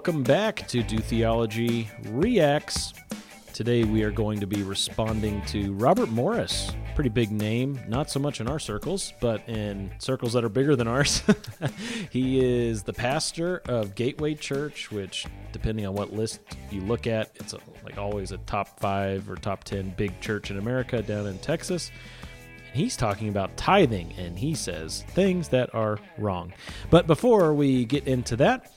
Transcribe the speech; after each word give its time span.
welcome 0.00 0.22
back 0.22 0.66
to 0.66 0.82
Do 0.82 0.96
Theology 0.96 1.90
Reacts. 2.04 2.94
Today 3.52 3.84
we 3.84 4.02
are 4.02 4.10
going 4.10 4.40
to 4.40 4.46
be 4.46 4.62
responding 4.62 5.42
to 5.48 5.74
Robert 5.74 6.08
Morris. 6.08 6.72
Pretty 6.94 7.10
big 7.10 7.30
name, 7.30 7.78
not 7.86 8.10
so 8.10 8.18
much 8.18 8.40
in 8.40 8.48
our 8.48 8.58
circles, 8.58 9.12
but 9.20 9.46
in 9.46 9.90
circles 9.98 10.32
that 10.32 10.42
are 10.42 10.48
bigger 10.48 10.74
than 10.74 10.88
ours. 10.88 11.22
he 12.10 12.42
is 12.42 12.82
the 12.82 12.94
pastor 12.94 13.60
of 13.66 13.94
Gateway 13.94 14.34
Church, 14.34 14.90
which, 14.90 15.26
depending 15.52 15.84
on 15.84 15.92
what 15.92 16.14
list 16.14 16.40
you 16.70 16.80
look 16.80 17.06
at, 17.06 17.32
it's 17.34 17.52
a, 17.52 17.58
like 17.84 17.98
always 17.98 18.32
a 18.32 18.38
top 18.38 18.80
five 18.80 19.28
or 19.28 19.36
top 19.36 19.64
10 19.64 19.90
big 19.98 20.18
church 20.22 20.50
in 20.50 20.56
America 20.56 21.02
down 21.02 21.26
in 21.26 21.38
Texas. 21.40 21.90
He's 22.72 22.96
talking 22.96 23.28
about 23.28 23.54
tithing 23.58 24.14
and 24.16 24.38
he 24.38 24.54
says 24.54 25.02
things 25.08 25.48
that 25.48 25.74
are 25.74 25.98
wrong. 26.16 26.54
But 26.88 27.06
before 27.06 27.52
we 27.52 27.84
get 27.84 28.06
into 28.06 28.36
that, 28.36 28.72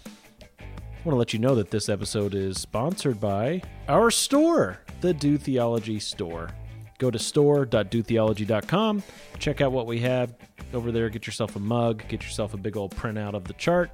I 1.04 1.06
want 1.06 1.16
to 1.16 1.20
let 1.20 1.34
you 1.34 1.40
know 1.40 1.54
that 1.56 1.70
this 1.70 1.90
episode 1.90 2.34
is 2.34 2.62
sponsored 2.62 3.20
by 3.20 3.62
our 3.90 4.10
store, 4.10 4.80
the 5.02 5.14
Do 5.14 5.38
Theology 5.38 6.00
Store. 6.00 6.50
Go 6.98 7.12
to 7.12 7.20
store.dotheology.com, 7.20 9.04
check 9.38 9.60
out 9.60 9.74
what 9.74 9.86
we 9.86 10.00
have 10.00 10.34
over 10.74 10.94
there. 10.94 11.10
Get 11.10 11.28
yourself 11.28 11.58
a 11.58 11.60
mug, 11.60 12.08
get 12.08 12.24
yourself 12.24 12.54
a 12.54 12.58
big 12.58 12.78
old 12.78 12.96
printout 12.96 13.34
of 13.34 13.44
the 13.44 13.54
chart, 13.56 13.92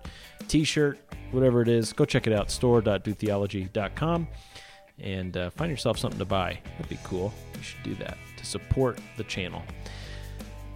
t 0.47 0.63
shirt, 0.63 0.99
whatever 1.31 1.63
it 1.63 1.67
is. 1.67 1.93
Go 1.93 2.05
check 2.05 2.27
it 2.27 2.33
out, 2.33 2.51
store.dotheology.com, 2.51 4.27
and 4.99 5.35
uh, 5.35 5.49
find 5.49 5.71
yourself 5.71 5.97
something 5.97 6.19
to 6.19 6.25
buy. 6.25 6.59
That'd 6.77 6.89
be 6.89 6.99
cool. 7.03 7.33
You 7.55 7.63
should 7.63 7.81
do 7.81 7.95
that 7.95 8.19
to 8.37 8.45
support 8.45 8.99
the 9.17 9.23
channel. 9.23 9.63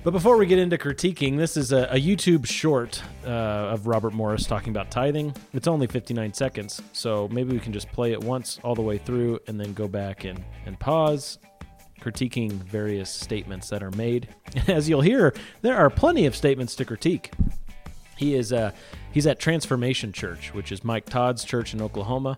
But 0.04 0.12
before 0.12 0.36
we 0.36 0.46
get 0.46 0.60
into 0.60 0.78
critiquing, 0.78 1.38
this 1.38 1.56
is 1.56 1.72
a, 1.72 1.84
a 1.90 1.96
YouTube 1.96 2.46
short 2.46 3.02
uh, 3.26 3.30
of 3.30 3.88
Robert 3.88 4.12
Morris 4.14 4.46
talking 4.46 4.72
about 4.72 4.92
tithing. 4.92 5.34
It's 5.54 5.66
only 5.66 5.88
59 5.88 6.34
seconds, 6.34 6.82
so 6.92 7.30
maybe 7.30 7.54
we 7.54 7.60
can 7.62 7.72
just 7.72 7.90
play 7.94 8.12
it 8.12 8.22
once 8.22 8.60
all 8.66 8.76
the 8.76 8.82
way 8.82 8.98
through 8.98 9.40
and 9.48 9.58
then 9.58 9.74
go 9.74 9.88
back 9.88 10.26
and, 10.26 10.44
and 10.66 10.78
pause, 10.78 11.40
critiquing 12.02 12.52
various 12.52 13.10
statements 13.10 13.70
that 13.70 13.82
are 13.82 13.92
made. 13.92 14.28
As 14.68 14.90
you'll 14.90 15.00
hear, 15.00 15.34
there 15.62 15.78
are 15.78 15.90
plenty 15.90 16.26
of 16.26 16.36
statements 16.36 16.76
to 16.76 16.84
critique. 16.84 17.32
He 18.18 18.36
is 18.36 18.52
uh, 18.52 18.74
he's 19.14 19.26
at 19.26 19.40
Transformation 19.40 20.12
Church, 20.12 20.54
which 20.54 20.74
is 20.74 20.84
Mike 20.84 21.06
Todd's 21.06 21.46
church 21.46 21.74
in 21.74 21.82
Oklahoma. 21.82 22.38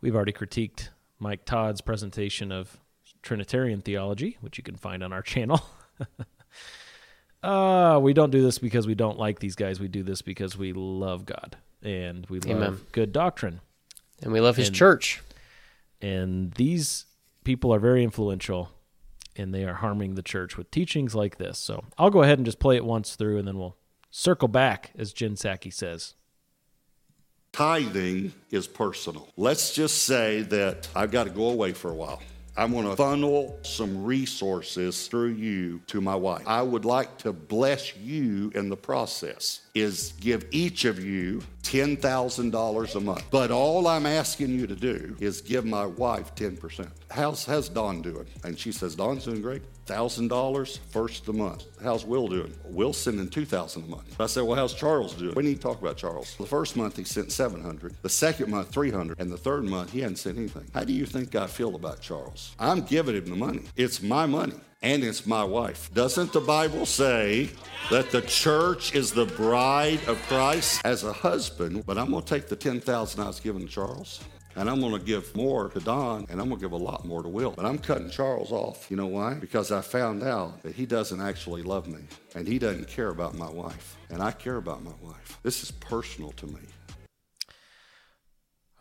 We've 0.00 0.16
already 0.16 0.32
critiqued 0.32 0.88
Mike 1.18 1.44
Todd's 1.44 1.82
presentation 1.82 2.50
of 2.50 2.78
Trinitarian 3.20 3.82
theology, 3.82 4.38
which 4.40 4.56
you 4.56 4.64
can 4.64 4.76
find 4.76 5.04
on 5.04 5.12
our 5.12 5.22
channel. 5.22 5.60
uh, 7.42 7.98
we 8.02 8.12
don't 8.12 8.30
do 8.30 8.42
this 8.42 8.58
because 8.58 8.86
we 8.86 8.94
don't 8.94 9.18
like 9.18 9.40
these 9.40 9.54
guys. 9.56 9.80
We 9.80 9.88
do 9.88 10.02
this 10.02 10.22
because 10.22 10.56
we 10.56 10.72
love 10.72 11.26
God 11.26 11.56
and 11.82 12.26
we 12.26 12.40
love 12.40 12.56
Amen. 12.56 12.80
good 12.92 13.12
doctrine. 13.12 13.60
And 14.22 14.32
we 14.32 14.40
love 14.40 14.56
his 14.56 14.68
And- 14.68 14.76
church. 14.76 15.20
And 16.00 16.52
these 16.54 17.06
people 17.44 17.72
are 17.74 17.78
very 17.78 18.02
influential 18.04 18.70
and 19.36 19.54
they 19.54 19.64
are 19.64 19.74
harming 19.74 20.14
the 20.14 20.22
church 20.22 20.56
with 20.56 20.70
teachings 20.70 21.14
like 21.14 21.38
this. 21.38 21.58
So 21.58 21.84
I'll 21.98 22.10
go 22.10 22.22
ahead 22.22 22.38
and 22.38 22.44
just 22.46 22.58
play 22.58 22.76
it 22.76 22.84
once 22.84 23.16
through 23.16 23.38
and 23.38 23.46
then 23.48 23.58
we'll 23.58 23.76
circle 24.10 24.48
back, 24.48 24.90
as 24.98 25.12
Jen 25.12 25.34
Psaki 25.36 25.72
says. 25.72 26.14
Tithing 27.52 28.32
is 28.50 28.66
personal. 28.66 29.28
Let's 29.36 29.74
just 29.74 30.02
say 30.02 30.42
that 30.42 30.88
I've 30.94 31.10
got 31.10 31.24
to 31.24 31.30
go 31.30 31.50
away 31.50 31.72
for 31.72 31.90
a 31.90 31.94
while. 31.94 32.22
I'm 32.56 32.72
going 32.72 32.88
to 32.88 32.96
funnel 32.96 33.58
some 33.62 34.04
resources 34.04 35.08
through 35.08 35.30
you 35.30 35.80
to 35.86 36.00
my 36.00 36.14
wife. 36.14 36.42
I 36.46 36.60
would 36.60 36.84
like 36.84 37.16
to 37.18 37.32
bless 37.32 37.96
you 37.96 38.52
in 38.54 38.68
the 38.68 38.76
process. 38.76 39.62
Is 39.74 40.12
give 40.20 40.44
each 40.50 40.84
of 40.84 41.02
you 41.02 41.42
$10,000 41.62 42.94
a 42.94 43.00
month. 43.00 43.24
But 43.30 43.50
all 43.50 43.86
I'm 43.86 44.06
asking 44.06 44.50
you 44.50 44.66
to 44.66 44.74
do 44.74 45.16
is 45.20 45.40
give 45.40 45.64
my 45.64 45.86
wife 45.86 46.34
10%. 46.34 46.88
How's, 47.10 47.44
how's 47.44 47.68
Dawn 47.68 48.02
doing? 48.02 48.26
And 48.44 48.58
she 48.58 48.72
says, 48.72 48.94
Dawn's 48.94 49.24
doing 49.24 49.42
great. 49.42 49.62
$1,000 49.86 50.78
first 50.90 51.26
the 51.26 51.32
month. 51.32 51.64
How's 51.82 52.04
Will 52.04 52.28
doing? 52.28 52.54
Will's 52.64 52.96
sending 52.96 53.28
2000 53.28 53.82
a 53.82 53.86
month. 53.86 54.20
I 54.20 54.26
said, 54.26 54.44
well, 54.44 54.56
how's 54.56 54.74
Charles 54.74 55.14
doing? 55.14 55.34
We 55.34 55.42
need 55.42 55.56
to 55.56 55.60
talk 55.60 55.80
about 55.80 55.96
Charles. 55.96 56.36
The 56.36 56.46
first 56.46 56.76
month 56.76 56.96
he 56.96 57.04
sent 57.04 57.32
700. 57.32 57.94
The 58.02 58.08
second 58.08 58.50
month, 58.50 58.68
300. 58.68 59.18
And 59.18 59.30
the 59.30 59.36
third 59.36 59.64
month, 59.64 59.90
he 59.92 60.00
hadn't 60.00 60.16
sent 60.16 60.38
anything. 60.38 60.66
How 60.72 60.84
do 60.84 60.92
you 60.92 61.04
think 61.04 61.34
I 61.34 61.46
feel 61.46 61.74
about 61.74 62.00
Charles? 62.00 62.54
I'm 62.58 62.82
giving 62.82 63.16
him 63.16 63.26
the 63.26 63.36
money. 63.36 63.62
It's 63.76 64.02
my 64.02 64.26
money. 64.26 64.54
And 64.82 65.04
it's 65.04 65.26
my 65.26 65.44
wife. 65.44 65.92
Doesn't 65.94 66.32
the 66.32 66.40
Bible 66.40 66.86
say 66.86 67.50
that 67.90 68.10
the 68.10 68.22
church 68.22 68.94
is 68.94 69.12
the 69.12 69.26
bride 69.26 70.00
of 70.08 70.20
Christ 70.26 70.82
as 70.84 71.04
a 71.04 71.12
husband? 71.12 71.84
But 71.86 71.98
I'm 71.98 72.10
going 72.10 72.22
to 72.22 72.28
take 72.28 72.48
the 72.48 72.56
10,000 72.56 73.20
I 73.20 73.26
was 73.26 73.38
giving 73.38 73.66
to 73.66 73.72
Charles 73.72 74.20
and 74.56 74.68
I'm 74.68 74.80
going 74.80 74.92
to 74.92 74.98
give 74.98 75.34
more 75.34 75.68
to 75.70 75.80
Don, 75.80 76.26
and 76.28 76.40
I'm 76.40 76.48
going 76.48 76.60
to 76.60 76.64
give 76.64 76.72
a 76.72 76.76
lot 76.76 77.04
more 77.04 77.22
to 77.22 77.28
Will. 77.28 77.52
But 77.52 77.64
I'm 77.64 77.78
cutting 77.78 78.10
Charles 78.10 78.52
off. 78.52 78.90
You 78.90 78.96
know 78.96 79.06
why? 79.06 79.34
Because 79.34 79.72
I 79.72 79.80
found 79.80 80.22
out 80.22 80.62
that 80.62 80.74
he 80.74 80.84
doesn't 80.84 81.20
actually 81.20 81.62
love 81.62 81.86
me, 81.86 82.00
and 82.34 82.46
he 82.46 82.58
doesn't 82.58 82.88
care 82.88 83.08
about 83.08 83.34
my 83.34 83.48
wife. 83.48 83.96
And 84.10 84.22
I 84.22 84.30
care 84.30 84.56
about 84.56 84.82
my 84.82 84.92
wife. 85.00 85.38
This 85.42 85.62
is 85.62 85.70
personal 85.70 86.32
to 86.32 86.46
me. 86.46 86.60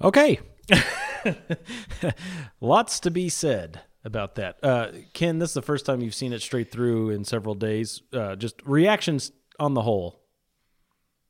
Okay. 0.01 0.39
Lots 2.61 2.99
to 3.01 3.11
be 3.11 3.29
said 3.29 3.81
about 4.03 4.35
that. 4.35 4.57
Uh, 4.63 4.87
Ken, 5.13 5.39
this 5.39 5.51
is 5.51 5.53
the 5.53 5.61
first 5.61 5.85
time 5.85 6.01
you've 6.01 6.15
seen 6.15 6.33
it 6.33 6.41
straight 6.41 6.71
through 6.71 7.09
in 7.11 7.23
several 7.25 7.55
days. 7.55 8.01
Uh, 8.13 8.35
just 8.35 8.55
reactions 8.65 9.31
on 9.59 9.73
the 9.73 9.81
whole. 9.81 10.19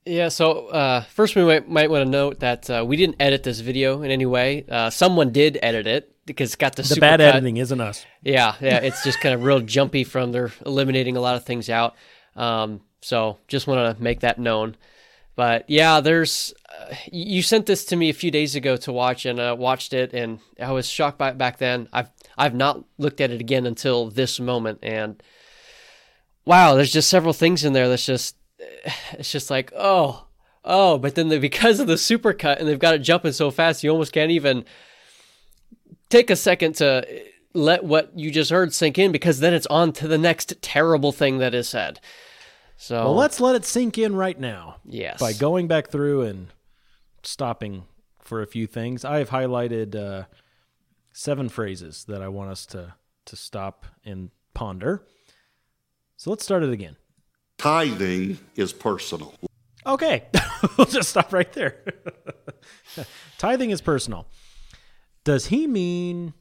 Yeah, 0.05 0.29
so 0.29 0.67
uh, 0.67 1.03
first 1.03 1.35
we 1.35 1.43
might, 1.43 1.69
might 1.69 1.89
want 1.91 2.05
to 2.05 2.09
note 2.09 2.39
that 2.39 2.67
uh, 2.69 2.83
we 2.87 2.97
didn't 2.97 3.17
edit 3.19 3.43
this 3.43 3.59
video 3.59 4.01
in 4.01 4.09
any 4.09 4.25
way. 4.25 4.65
Uh, 4.67 4.89
someone 4.89 5.31
did 5.31 5.59
edit 5.61 5.85
it 5.85 6.15
because 6.25 6.49
it's 6.49 6.55
got 6.55 6.75
the, 6.75 6.81
The 6.81 6.95
bad 6.99 7.19
cut. 7.19 7.35
editing 7.35 7.57
isn't 7.57 7.79
us. 7.79 8.03
Yeah, 8.23 8.55
yeah, 8.61 8.77
it's 8.77 9.03
just 9.03 9.19
kind 9.19 9.35
of 9.35 9.43
real 9.43 9.59
jumpy 9.59 10.03
from 10.03 10.31
they're 10.31 10.51
eliminating 10.65 11.17
a 11.17 11.21
lot 11.21 11.35
of 11.35 11.45
things 11.45 11.69
out. 11.69 11.95
Um, 12.35 12.81
so 13.01 13.37
just 13.47 13.67
want 13.67 13.95
to 13.95 14.01
make 14.03 14.21
that 14.21 14.39
known. 14.39 14.75
But 15.35 15.69
yeah, 15.69 16.01
there's 16.01 16.53
uh, 16.79 16.95
you 17.11 17.41
sent 17.41 17.65
this 17.65 17.85
to 17.85 17.95
me 17.95 18.09
a 18.09 18.13
few 18.13 18.31
days 18.31 18.55
ago 18.55 18.77
to 18.77 18.91
watch, 18.91 19.25
and 19.25 19.39
I 19.39 19.53
watched 19.53 19.93
it, 19.93 20.13
and 20.13 20.39
I 20.59 20.71
was 20.71 20.87
shocked 20.87 21.17
by 21.17 21.29
it 21.29 21.37
back 21.37 21.57
then. 21.57 21.87
I've 21.91 22.09
I've 22.37 22.55
not 22.55 22.83
looked 22.97 23.21
at 23.21 23.31
it 23.31 23.41
again 23.41 23.65
until 23.65 24.09
this 24.09 24.39
moment, 24.39 24.79
and 24.81 25.21
wow, 26.45 26.75
there's 26.75 26.93
just 26.93 27.09
several 27.09 27.33
things 27.33 27.63
in 27.63 27.73
there 27.73 27.89
that's 27.89 28.05
just 28.05 28.35
it's 29.13 29.31
just 29.31 29.49
like 29.49 29.71
oh 29.75 30.27
oh, 30.63 30.97
but 30.97 31.15
then 31.15 31.29
they, 31.29 31.39
because 31.39 31.79
of 31.79 31.87
the 31.87 31.95
supercut 31.95 32.59
and 32.59 32.67
they've 32.67 32.79
got 32.79 32.95
it 32.95 32.99
jumping 32.99 33.31
so 33.31 33.51
fast, 33.51 33.83
you 33.83 33.89
almost 33.89 34.13
can't 34.13 34.31
even 34.31 34.65
take 36.09 36.29
a 36.29 36.35
second 36.35 36.75
to 36.75 37.05
let 37.53 37.83
what 37.83 38.17
you 38.17 38.31
just 38.31 38.51
heard 38.51 38.73
sink 38.73 38.97
in 38.97 39.11
because 39.11 39.39
then 39.39 39.53
it's 39.53 39.67
on 39.67 39.91
to 39.93 40.07
the 40.07 40.17
next 40.17 40.53
terrible 40.61 41.11
thing 41.11 41.39
that 41.39 41.53
is 41.53 41.67
said. 41.67 41.99
So 42.77 43.05
Well, 43.05 43.15
let's 43.15 43.39
let 43.39 43.55
it 43.55 43.65
sink 43.65 43.97
in 43.97 44.15
right 44.15 44.39
now. 44.39 44.77
Yes. 44.85 45.19
By 45.19 45.33
going 45.33 45.67
back 45.67 45.89
through 45.89 46.23
and 46.23 46.47
stopping 47.23 47.85
for 48.21 48.41
a 48.41 48.47
few 48.47 48.67
things. 48.67 49.03
I 49.03 49.17
have 49.17 49.29
highlighted 49.29 49.95
uh, 49.95 50.25
seven 51.13 51.49
phrases 51.49 52.05
that 52.07 52.21
I 52.21 52.27
want 52.27 52.51
us 52.51 52.65
to 52.67 52.95
to 53.25 53.35
stop 53.35 53.85
and 54.03 54.31
ponder. 54.53 55.05
So 56.17 56.29
let's 56.29 56.43
start 56.43 56.63
it 56.63 56.72
again. 56.72 56.97
Tithing 57.57 58.40
is 58.55 58.73
personal. 58.73 59.35
Okay. 59.85 60.25
we'll 60.78 60.87
just 60.87 61.09
stop 61.09 61.31
right 61.34 61.51
there. 61.53 61.84
tithing 63.37 63.69
is 63.69 63.81
personal. 63.81 64.28
Does 65.23 65.47
he 65.47 65.67
mean 65.67 66.34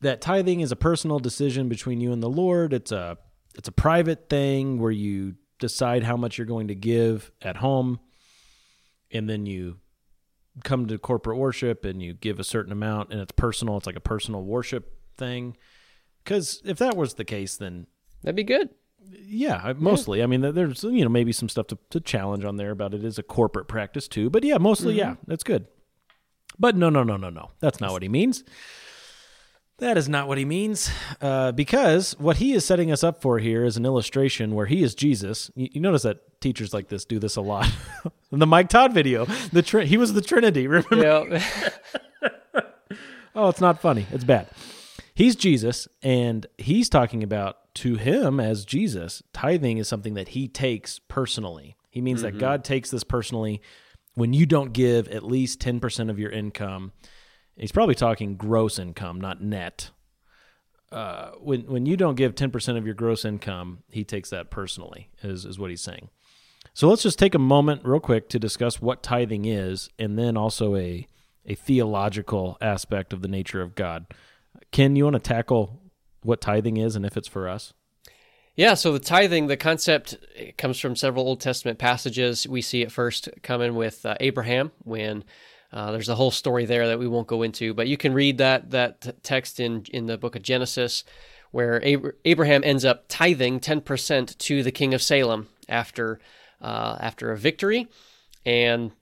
that 0.00 0.20
tithing 0.20 0.60
is 0.60 0.72
a 0.72 0.76
personal 0.76 1.18
decision 1.18 1.68
between 1.68 2.00
you 2.00 2.12
and 2.12 2.22
the 2.22 2.28
Lord? 2.28 2.72
It's 2.72 2.92
a 2.92 3.18
it's 3.54 3.68
a 3.68 3.72
private 3.72 4.28
thing 4.28 4.78
where 4.78 4.90
you 4.90 5.34
decide 5.58 6.04
how 6.04 6.16
much 6.16 6.38
you're 6.38 6.46
going 6.46 6.68
to 6.68 6.74
give 6.74 7.32
at 7.42 7.56
home 7.56 7.98
and 9.10 9.28
then 9.28 9.46
you 9.46 9.78
come 10.64 10.86
to 10.86 10.98
corporate 10.98 11.38
worship 11.38 11.84
and 11.84 12.02
you 12.02 12.12
give 12.12 12.40
a 12.40 12.44
certain 12.44 12.72
amount 12.72 13.10
and 13.12 13.20
it's 13.20 13.32
personal, 13.32 13.76
it's 13.76 13.86
like 13.86 13.96
a 13.96 14.00
personal 14.00 14.42
worship 14.42 14.98
thing. 15.16 15.56
Cuz 16.24 16.60
if 16.64 16.78
that 16.78 16.96
was 16.96 17.14
the 17.14 17.24
case 17.24 17.56
then 17.56 17.86
that'd 18.22 18.36
be 18.36 18.44
good. 18.44 18.70
yeah, 19.10 19.72
mostly. 19.76 20.22
I 20.22 20.26
mean, 20.26 20.40
there's 20.40 20.84
you 20.84 21.02
know 21.02 21.08
maybe 21.08 21.32
some 21.32 21.48
stuff 21.48 21.68
to, 21.68 21.78
to 21.90 22.00
challenge 22.00 22.44
on 22.44 22.56
there 22.56 22.70
about 22.70 22.94
it 22.94 23.04
is 23.04 23.18
a 23.18 23.22
corporate 23.22 23.68
practice 23.68 24.08
too, 24.08 24.28
but 24.30 24.44
yeah, 24.44 24.58
mostly 24.58 24.94
mm-hmm. 24.94 25.10
yeah, 25.10 25.14
that's 25.26 25.44
good. 25.44 25.66
But 26.58 26.76
no, 26.76 26.90
no, 26.90 27.02
no, 27.02 27.16
no, 27.16 27.30
no, 27.30 27.50
that's 27.60 27.80
not 27.80 27.92
what 27.92 28.02
he 28.02 28.08
means. 28.08 28.44
That 29.78 29.96
is 29.96 30.08
not 30.08 30.26
what 30.26 30.38
he 30.38 30.44
means, 30.44 30.90
uh, 31.20 31.52
because 31.52 32.18
what 32.18 32.38
he 32.38 32.52
is 32.52 32.64
setting 32.64 32.90
us 32.90 33.04
up 33.04 33.22
for 33.22 33.38
here 33.38 33.64
is 33.64 33.76
an 33.76 33.84
illustration 33.84 34.54
where 34.54 34.66
he 34.66 34.82
is 34.82 34.94
Jesus. 34.94 35.52
You, 35.54 35.68
you 35.72 35.80
notice 35.80 36.02
that 36.02 36.40
teachers 36.40 36.74
like 36.74 36.88
this 36.88 37.04
do 37.04 37.20
this 37.20 37.36
a 37.36 37.40
lot. 37.40 37.70
In 38.32 38.38
the 38.40 38.46
Mike 38.46 38.68
Todd 38.70 38.92
video, 38.92 39.26
the 39.52 39.62
tr- 39.62 39.80
he 39.80 39.96
was 39.96 40.14
the 40.14 40.20
Trinity. 40.20 40.66
Remember? 40.68 40.96
Yeah. 41.30 41.42
Oh, 43.34 43.48
it's 43.48 43.60
not 43.60 43.80
funny. 43.80 44.04
It's 44.10 44.24
bad. 44.24 44.48
He's 45.14 45.36
Jesus, 45.36 45.86
and 46.02 46.44
he's 46.58 46.88
talking 46.88 47.22
about 47.22 47.72
to 47.74 47.94
him 47.94 48.40
as 48.40 48.64
Jesus, 48.64 49.22
tithing 49.32 49.78
is 49.78 49.86
something 49.86 50.14
that 50.14 50.30
he 50.30 50.48
takes 50.48 50.98
personally. 50.98 51.76
He 51.88 52.00
means 52.00 52.22
that 52.22 52.38
God 52.38 52.64
takes 52.64 52.90
this 52.90 53.04
personally 53.04 53.62
when 54.14 54.32
you 54.32 54.44
don't 54.44 54.72
give 54.72 55.06
at 55.08 55.22
least 55.22 55.60
10% 55.60 56.10
of 56.10 56.18
your 56.18 56.30
income, 56.30 56.90
he's 57.58 57.72
probably 57.72 57.94
talking 57.94 58.36
gross 58.36 58.78
income, 58.78 59.20
not 59.20 59.42
net. 59.42 59.90
Uh, 60.90 61.32
when 61.40 61.62
when 61.62 61.86
you 61.86 61.96
don't 61.96 62.14
give 62.14 62.34
10% 62.34 62.78
of 62.78 62.86
your 62.86 62.94
gross 62.94 63.24
income, 63.24 63.82
he 63.90 64.04
takes 64.04 64.30
that 64.30 64.50
personally, 64.50 65.10
is, 65.22 65.44
is 65.44 65.58
what 65.58 65.70
he's 65.70 65.82
saying. 65.82 66.08
So 66.72 66.88
let's 66.88 67.02
just 67.02 67.18
take 67.18 67.34
a 67.34 67.40
moment, 67.40 67.82
real 67.84 68.00
quick, 68.00 68.28
to 68.30 68.38
discuss 68.38 68.80
what 68.80 69.02
tithing 69.02 69.44
is, 69.44 69.90
and 69.98 70.18
then 70.18 70.36
also 70.36 70.76
a 70.76 71.06
a 71.44 71.54
theological 71.54 72.58
aspect 72.60 73.12
of 73.12 73.22
the 73.22 73.28
nature 73.28 73.62
of 73.62 73.74
God. 73.74 74.06
Ken, 74.70 74.96
you 74.96 75.04
want 75.04 75.14
to 75.14 75.20
tackle 75.20 75.80
what 76.22 76.40
tithing 76.40 76.76
is 76.76 76.94
and 76.94 77.06
if 77.06 77.16
it's 77.16 77.28
for 77.28 77.48
us? 77.48 77.72
Yeah, 78.54 78.74
so 78.74 78.92
the 78.92 78.98
tithing, 78.98 79.46
the 79.46 79.56
concept 79.56 80.16
comes 80.58 80.78
from 80.78 80.96
several 80.96 81.26
Old 81.26 81.40
Testament 81.40 81.78
passages. 81.78 82.46
We 82.46 82.60
see 82.60 82.82
it 82.82 82.92
first 82.92 83.28
coming 83.42 83.76
with 83.76 84.04
uh, 84.04 84.16
Abraham 84.20 84.72
when 84.82 85.24
uh, 85.72 85.92
there's 85.92 86.08
a 86.08 86.14
whole 86.14 86.30
story 86.30 86.64
there 86.64 86.88
that 86.88 86.98
we 86.98 87.08
won't 87.08 87.26
go 87.26 87.42
into, 87.42 87.74
but 87.74 87.88
you 87.88 87.96
can 87.96 88.14
read 88.14 88.38
that 88.38 88.70
that 88.70 89.22
text 89.22 89.60
in 89.60 89.84
in 89.92 90.06
the 90.06 90.18
book 90.18 90.34
of 90.34 90.42
Genesis, 90.42 91.04
where 91.50 91.84
Ab- 91.84 92.14
Abraham 92.24 92.62
ends 92.64 92.84
up 92.84 93.04
tithing 93.08 93.60
ten 93.60 93.80
percent 93.80 94.38
to 94.38 94.62
the 94.62 94.72
king 94.72 94.94
of 94.94 95.02
Salem 95.02 95.48
after 95.68 96.20
uh, 96.60 96.96
after 97.00 97.32
a 97.32 97.36
victory, 97.36 97.88
and 98.46 98.92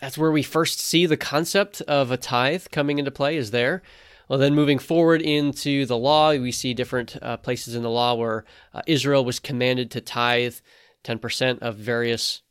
that's 0.00 0.18
where 0.18 0.32
we 0.32 0.42
first 0.42 0.80
see 0.80 1.06
the 1.06 1.16
concept 1.16 1.80
of 1.82 2.10
a 2.10 2.16
tithe 2.16 2.66
coming 2.72 2.98
into 2.98 3.10
play. 3.10 3.36
Is 3.36 3.52
there? 3.52 3.82
Well, 4.28 4.40
then 4.40 4.56
moving 4.56 4.80
forward 4.80 5.22
into 5.22 5.86
the 5.86 5.96
law, 5.96 6.32
we 6.32 6.50
see 6.50 6.74
different 6.74 7.16
uh, 7.22 7.36
places 7.36 7.76
in 7.76 7.82
the 7.82 7.90
law 7.90 8.14
where 8.14 8.44
uh, 8.74 8.82
Israel 8.86 9.24
was 9.24 9.38
commanded 9.38 9.92
to 9.92 10.00
tithe 10.00 10.56
10% 11.04 11.60
of 11.60 11.76
various 11.76 12.42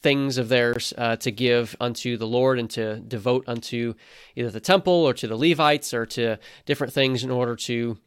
things 0.00 0.38
of 0.38 0.48
theirs 0.48 0.94
uh, 0.96 1.16
to 1.16 1.30
give 1.30 1.76
unto 1.80 2.16
the 2.16 2.26
Lord 2.26 2.58
and 2.58 2.70
to 2.70 2.96
devote 3.00 3.44
unto 3.46 3.94
either 4.34 4.50
the 4.50 4.60
temple 4.60 4.92
or 4.92 5.12
to 5.14 5.26
the 5.26 5.36
Levites 5.36 5.92
or 5.92 6.06
to 6.06 6.38
different 6.64 6.92
things 6.92 7.22
in 7.22 7.30
order 7.30 7.56
to, 7.56 7.98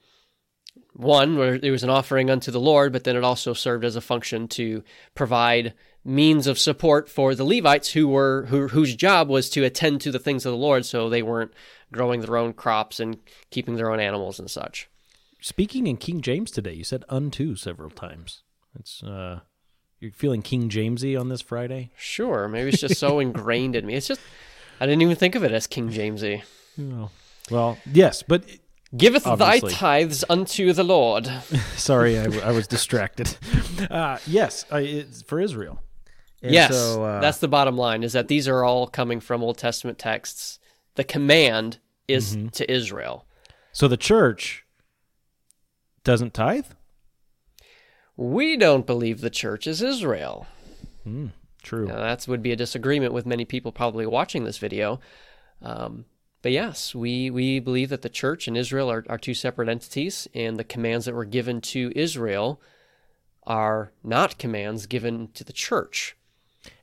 one, 0.94 1.38
where 1.38 1.56
it 1.56 1.72
was 1.72 1.84
an 1.84 1.90
offering 1.90 2.30
unto 2.30 2.52
the 2.52 2.60
Lord, 2.60 2.92
but 2.92 3.04
then 3.04 3.16
it 3.16 3.24
also 3.24 3.54
served 3.54 3.86
as 3.86 3.96
a 3.96 4.02
function 4.02 4.48
to 4.50 4.84
provide 5.14 5.74
means 6.04 6.48
of 6.48 6.60
support 6.60 7.08
for 7.08 7.34
the 7.36 7.46
Levites 7.46 7.92
who 7.92 8.08
were 8.08 8.46
who, 8.50 8.68
whose 8.68 8.96
job 8.96 9.30
was 9.30 9.50
to 9.52 9.64
attend 9.64 10.02
to 10.02 10.12
the 10.12 10.20
things 10.20 10.46
of 10.46 10.52
the 10.52 10.58
Lord 10.58 10.86
so 10.86 11.08
they 11.08 11.22
weren't 11.22 11.54
growing 11.94 12.20
their 12.20 12.36
own 12.36 12.54
crops 12.54 13.00
and 13.00 13.18
keeping 13.52 13.76
their 13.76 13.92
own 13.92 14.00
animals 14.00 14.40
and 14.40 14.50
such. 14.50 14.90
Speaking 15.40 15.88
in 15.88 15.98
King 15.98 16.22
James 16.22 16.52
today, 16.52 16.74
you 16.74 16.84
said 16.84 17.06
unto 17.10 17.56
several 17.56 17.90
times. 17.90 18.44
It's 18.78 19.04
uh 19.04 19.42
you're 20.04 20.12
feeling 20.12 20.42
King 20.42 20.70
Jamesy 20.70 21.18
on 21.18 21.30
this 21.30 21.42
Friday? 21.42 21.92
Sure, 21.96 22.50
maybe 22.50 22.70
it's 22.70 22.82
just 22.82 23.00
so 23.00 23.20
ingrained 23.22 23.76
in 23.76 23.86
me. 23.86 23.96
It's 23.96 24.08
just 24.08 24.22
I 24.80 24.86
didn't 24.86 25.02
even 25.02 25.16
think 25.16 25.36
of 25.36 25.44
it 25.44 25.52
as 25.52 25.66
King 25.66 25.90
Jamesy. 25.90 26.44
Oh. 26.80 27.10
Well, 27.50 27.78
yes, 27.92 28.22
but 28.22 28.44
Giveth 28.96 29.26
obviously. 29.26 29.70
thy 29.70 29.76
tithes 29.76 30.26
unto 30.30 30.74
the 30.74 30.84
Lord. 30.84 31.26
Sorry, 31.78 32.20
I, 32.20 32.26
I, 32.40 32.52
was 32.52 32.68
distracted. 32.68 33.36
Uh, 33.90 34.18
yes, 34.28 34.66
I, 34.72 35.06
for 35.26 35.42
Israel. 35.42 35.82
And 36.42 36.54
yes, 36.54 36.72
so, 36.72 37.04
uh, 37.04 37.20
that's 37.20 37.40
the 37.40 37.50
bottom 37.50 37.76
line. 37.76 38.04
Is 38.04 38.14
that 38.14 38.30
these 38.30 38.48
are 38.48 38.64
all 38.64 38.88
coming 38.88 39.20
from 39.20 39.44
Old 39.44 39.58
Testament 39.58 39.98
texts 40.00 40.60
the 40.96 41.04
command 41.04 41.80
is 42.08 42.38
mm-hmm. 42.38 42.48
to 42.50 42.72
Israel. 42.72 43.26
So 43.72 43.88
the 43.88 43.98
church 43.98 44.64
doesn't 46.04 46.34
tithe? 46.34 46.68
We 48.16 48.58
don't 48.58 48.86
believe 48.86 49.22
the 49.22 49.30
church 49.30 49.66
is 49.68 49.82
Israel. 49.82 50.46
Mm, 51.08 51.32
true. 51.62 51.88
Now, 51.88 51.98
that 51.98 52.28
would 52.28 52.44
be 52.44 52.52
a 52.52 52.56
disagreement 52.56 53.14
with 53.14 53.26
many 53.26 53.46
people 53.46 53.72
probably 53.72 54.06
watching 54.06 54.44
this 54.44 54.58
video. 54.58 55.00
Um, 55.62 56.06
but 56.42 56.52
yes, 56.52 56.94
we, 56.94 57.30
we 57.30 57.60
believe 57.60 57.90
that 57.90 58.02
the 58.02 58.10
church 58.10 58.48
and 58.48 58.58
Israel 58.58 58.92
are, 58.92 59.06
are 59.10 59.18
two 59.18 59.34
separate 59.34 59.70
entities, 59.70 60.28
and 60.34 60.58
the 60.58 60.64
commands 60.64 61.06
that 61.06 61.16
were 61.16 61.26
given 61.26 61.62
to 61.62 61.92
Israel 61.96 62.62
are 63.46 63.92
not 64.04 64.38
commands 64.38 64.86
given 64.86 65.30
to 65.34 65.44
the 65.44 65.54
church. 65.54 66.16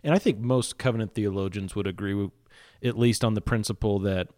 And 0.03 0.15
I 0.15 0.19
think 0.19 0.39
most 0.39 0.79
covenant 0.79 1.15
theologians 1.15 1.75
would 1.75 1.87
agree 1.87 2.15
with, 2.15 2.31
at 2.83 2.99
least 2.99 3.25
on 3.25 3.35
the 3.35 3.41
principle 3.41 3.99
that 4.01 4.29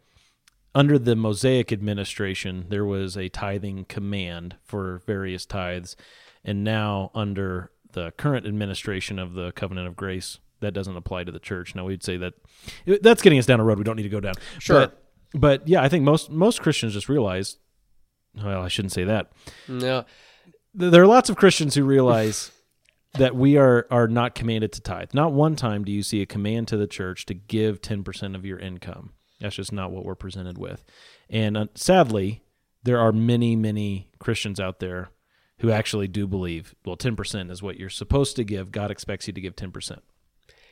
under 0.75 0.99
the 0.99 1.17
Mosaic 1.17 1.73
administration, 1.73 2.67
there 2.69 2.85
was 2.85 3.17
a 3.17 3.29
tithing 3.29 3.85
command 3.87 4.57
for 4.65 5.03
various 5.07 5.45
tithes. 5.47 5.97
And 6.45 6.65
now, 6.65 7.11
under 7.15 7.71
the 7.93 8.13
current 8.13 8.47
administration 8.47 9.19
of 9.19 9.35
the 9.35 9.53
covenant 9.53 9.87
of 9.87 9.97
grace, 9.97 10.39
that 10.61 10.73
doesn't 10.73 10.97
apply 10.97 11.25
to 11.25 11.33
the 11.33 11.39
church. 11.39 11.75
Now, 11.75 11.85
we'd 11.85 12.03
say 12.03 12.17
that 12.17 12.35
that's 13.03 13.23
getting 13.23 13.39
us 13.39 13.47
down 13.47 13.61
a 13.61 13.65
road 13.65 13.79
we 13.79 13.85
don't 13.85 13.97
need 13.97 14.05
to 14.05 14.09
go 14.09 14.21
down. 14.21 14.35
Sure. 14.59 14.81
But, 14.81 15.03
but 15.35 15.69
yeah, 15.69 15.83
I 15.83 15.89
think 15.89 16.05
most 16.05 16.31
most 16.31 16.63
Christians 16.63 16.95
just 16.95 17.09
realize. 17.09 17.59
Well, 18.35 18.63
I 18.63 18.69
shouldn't 18.69 18.93
say 18.93 19.05
that. 19.05 19.31
No. 19.69 20.05
There 20.75 21.03
are 21.03 21.07
lots 21.07 21.29
of 21.29 21.37
Christians 21.37 21.75
who 21.75 21.85
realize 21.85 22.51
that 23.15 23.37
we 23.37 23.57
are 23.57 23.87
are 23.91 24.09
not 24.09 24.35
commanded 24.35 24.73
to 24.73 24.81
tithe. 24.81 25.11
Not 25.13 25.33
one 25.33 25.55
time 25.55 25.85
do 25.85 25.93
you 25.93 26.03
see 26.03 26.23
a 26.23 26.27
command 26.27 26.69
to 26.69 26.77
the 26.77 26.87
church 26.87 27.27
to 27.27 27.35
give 27.35 27.83
10% 27.83 28.35
of 28.35 28.47
your 28.47 28.59
income. 28.59 29.13
That's 29.41 29.57
just 29.57 29.73
not 29.73 29.91
what 29.91 30.05
we're 30.05 30.15
presented 30.15 30.57
with. 30.57 30.85
And 31.29 31.57
uh, 31.57 31.67
sadly, 31.75 32.43
there 32.83 32.99
are 32.99 33.13
many 33.13 33.55
many 33.57 34.09
Christians 34.19 34.61
out 34.61 34.81
there 34.81 35.11
who 35.63 35.71
actually 35.71 36.09
do 36.09 36.27
believe, 36.27 36.75
well, 36.85 36.97
10% 36.97 37.49
is 37.49 37.63
what 37.63 37.79
you're 37.79 37.89
supposed 37.89 38.35
to 38.35 38.43
give. 38.43 38.73
God 38.73 38.91
expects 38.91 39.29
you 39.29 39.33
to 39.33 39.41
give 39.41 39.55
10%. 39.55 39.99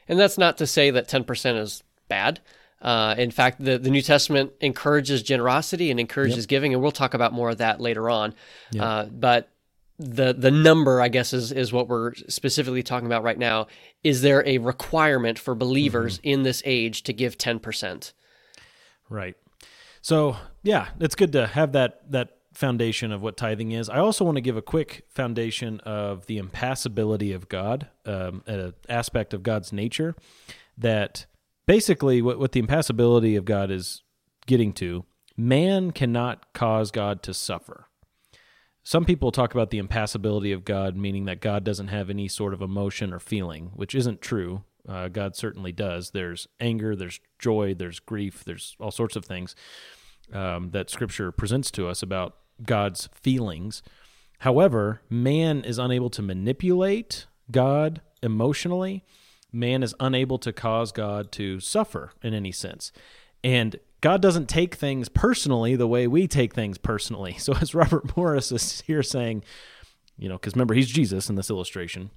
And 0.09 0.19
that's 0.19 0.37
not 0.37 0.59
to 0.59 0.67
say 0.67 0.91
that 0.91 1.09
10% 1.09 1.59
is 1.61 1.85
bad. 2.09 2.41
Uh, 2.83 3.15
in 3.17 3.31
fact, 3.31 3.65
the, 3.65 3.79
the 3.79 3.89
New 3.89 4.03
Testament 4.03 4.51
encourages 4.61 5.23
generosity 5.23 5.93
and 5.93 6.01
encourages 6.01 6.39
yep. 6.39 6.49
giving, 6.49 6.73
and 6.75 6.83
we'll 6.83 6.91
talk 6.91 7.15
about 7.15 7.33
more 7.33 7.51
of 7.51 7.59
that 7.59 7.81
later 7.81 8.11
on. 8.11 8.35
Yep. 8.73 8.83
Uh, 8.83 9.05
but 9.05 9.49
the 10.01 10.33
the 10.33 10.51
number, 10.51 11.01
I 11.01 11.09
guess, 11.09 11.33
is 11.35 11.53
is 11.53 11.75
what 11.75 11.87
we're 11.87 12.15
specifically 12.15 12.83
talking 12.83 13.07
about 13.07 13.23
right 13.23 13.39
now. 13.39 13.67
Is 14.03 14.23
there 14.23 14.43
a 14.49 14.57
requirement 14.57 15.39
for 15.39 15.55
believers 15.55 16.19
mm-hmm. 16.19 16.29
in 16.29 16.43
this 16.43 16.63
age 16.65 17.03
to 17.03 17.13
give 17.13 17.37
ten 17.37 17.59
percent? 17.61 18.15
Right. 19.11 19.37
So 20.01 20.37
yeah, 20.63 20.89
it's 20.99 21.15
good 21.15 21.33
to 21.33 21.47
have 21.47 21.73
that 21.73 22.11
that 22.11 22.40
foundation 22.61 23.11
of 23.11 23.23
what 23.23 23.37
tithing 23.37 23.73
is. 23.73 23.89
I 23.89 23.99
also 23.99 24.25
want 24.25 24.37
to 24.37 24.43
give 24.43 24.57
a 24.57 24.63
quick 24.63 25.05
foundation 25.09 25.81
of 25.81 26.27
the 26.27 26.39
impassibility 26.39 27.33
of 27.33 27.49
God, 27.49 27.89
um, 28.07 28.43
an 28.47 28.75
aspect 28.89 29.35
of 29.35 29.43
God's 29.43 29.73
nature 29.73 30.15
that 30.79 31.27
basically 31.67 32.23
what, 32.23 32.39
what 32.39 32.53
the 32.53 32.61
impassibility 32.61 33.35
of 33.35 33.45
God 33.45 33.71
is 33.71 34.03
getting 34.47 34.73
to, 34.75 35.05
man 35.37 35.91
cannot 35.91 36.53
cause 36.53 36.91
God 36.91 37.23
to 37.25 37.35
suffer 37.35 37.87
some 38.83 39.05
people 39.05 39.31
talk 39.31 39.55
about 39.55 39.71
the 39.71 39.79
impassibility 39.79 40.53
of 40.53 40.65
God, 40.65 40.97
meaning 40.97 41.27
that 41.27 41.41
God 41.41 41.65
doesn't 41.65 41.89
have 41.89 42.11
any 42.11 42.29
sort 42.29 42.55
of 42.55 42.63
emotion 42.63 43.13
or 43.13 43.21
feeling, 43.21 43.71
which 43.75 43.95
isn't 43.95 44.21
true. 44.21 44.65
Uh, 44.89 45.09
God 45.09 45.37
certainly 45.37 45.73
does. 45.73 46.11
There's 46.11 46.49
anger, 46.59 46.97
there's 46.97 47.21
joy, 47.39 47.75
there's 47.75 48.01
grief, 48.01 48.43
there's 48.45 48.77
all 48.81 48.91
sorts 48.91 49.17
of 49.17 49.25
things 49.25 49.55
um, 50.33 50.71
that 50.71 50.91
Scripture 50.91 51.31
presents 51.31 51.71
to 51.73 51.89
us 51.89 52.03
about 52.03 52.37
God's 52.65 53.09
feelings. 53.13 53.83
However, 54.41 55.03
man 55.11 55.65
is 55.65 55.79
unable 55.79 56.11
to 56.11 56.23
manipulate 56.23 57.27
God 57.51 58.01
emotionally. 58.23 59.05
Man 59.53 59.83
is 59.83 59.95
unable 60.01 60.39
to 60.39 60.53
cause 60.53 60.93
God 60.93 61.33
to 61.33 61.61
suffer 61.61 62.13
in 62.23 62.35
any 62.35 62.53
sense. 62.53 62.93
And 63.43 63.77
God 64.01 64.23
doesn't 64.23 64.49
take 64.49 64.75
things 64.75 65.09
personally 65.09 65.77
the 65.77 65.87
way 65.87 66.07
we 66.07 66.27
take 66.27 66.55
things 66.55 66.79
personally. 66.79 67.37
So, 67.39 67.55
as 67.61 67.75
Robert 67.75 68.17
Morris 68.17 68.53
is 68.53 68.83
here 68.83 69.03
saying, 69.03 69.45
you 70.17 70.29
know, 70.29 70.37
because 70.37 70.55
remember, 70.55 70.75
he's 70.75 70.89
Jesus 70.89 71.29
in 71.29 71.37
this 71.37 71.51
illustration, 71.51 72.11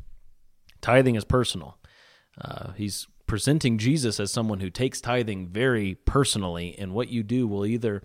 tithing 0.82 1.16
is 1.16 1.24
personal. 1.24 1.78
Uh, 2.40 2.72
he's 2.74 3.08
presenting 3.26 3.78
Jesus 3.78 4.20
as 4.20 4.32
someone 4.32 4.60
who 4.60 4.70
takes 4.70 5.00
tithing 5.00 5.48
very 5.48 5.96
personally, 5.96 6.76
and 6.78 6.94
what 6.94 7.10
you 7.10 7.24
do 7.24 7.48
will 7.48 7.66
either 7.66 8.02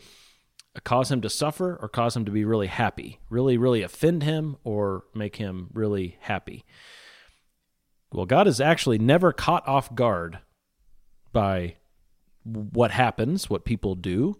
cause 0.85 1.11
him 1.11 1.21
to 1.21 1.31
suffer 1.31 1.79
or 1.81 1.89
cause 1.89 2.17
him 2.17 2.25
to 2.25 2.31
be 2.31 2.45
really 2.45 2.67
happy, 2.67 3.21
really, 3.31 3.57
really 3.57 3.83
offend 3.83 4.23
him 4.23 4.57
or 4.65 5.05
make 5.15 5.37
him 5.37 5.71
really 5.73 6.17
happy. 6.21 6.65
Well, 8.13 8.27
God 8.27 8.47
is 8.47 8.61
actually 8.61 8.99
never 8.99 9.33
caught 9.33 9.67
off 9.67 9.95
guard 9.95 10.39
by 11.33 11.77
what 12.45 12.91
happens, 12.91 13.51
what 13.51 13.65
people 13.65 13.95
do. 13.95 14.37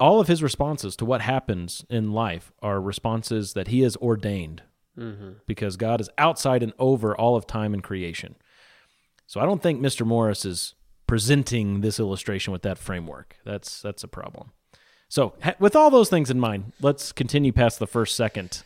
All 0.00 0.18
of 0.20 0.26
his 0.26 0.42
responses 0.42 0.96
to 0.96 1.04
what 1.04 1.20
happens 1.20 1.84
in 1.88 2.12
life 2.12 2.50
are 2.60 2.80
responses 2.80 3.52
that 3.52 3.68
he 3.68 3.82
has 3.82 3.96
ordained 3.98 4.62
mm-hmm. 4.98 5.32
because 5.46 5.76
God 5.76 6.00
is 6.00 6.10
outside 6.18 6.62
and 6.62 6.72
over 6.78 7.16
all 7.16 7.36
of 7.36 7.46
time 7.46 7.72
and 7.72 7.82
creation. 7.82 8.34
So 9.26 9.40
I 9.40 9.46
don't 9.46 9.62
think 9.62 9.80
Mr. 9.80 10.04
Morris 10.04 10.44
is 10.44 10.74
presenting 11.06 11.82
this 11.82 12.00
illustration 12.00 12.52
with 12.52 12.62
that 12.62 12.78
framework. 12.78 13.36
That's 13.44 13.80
that's 13.82 14.02
a 14.02 14.08
problem. 14.08 14.52
So 15.12 15.34
with 15.58 15.76
all 15.76 15.90
those 15.90 16.08
things 16.08 16.30
in 16.30 16.40
mind, 16.40 16.72
let's 16.80 17.12
continue 17.12 17.52
past 17.52 17.78
the 17.78 17.86
first 17.86 18.16
second. 18.16 18.62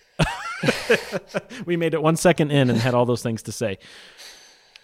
we 1.67 1.77
made 1.77 1.93
it 1.93 2.01
one 2.01 2.15
second 2.15 2.53
in 2.53 2.71
and 2.71 2.79
had 2.79 2.95
all 2.95 3.05
those 3.05 3.21
things 3.21 3.43
to 3.43 3.51
say. 3.53 3.79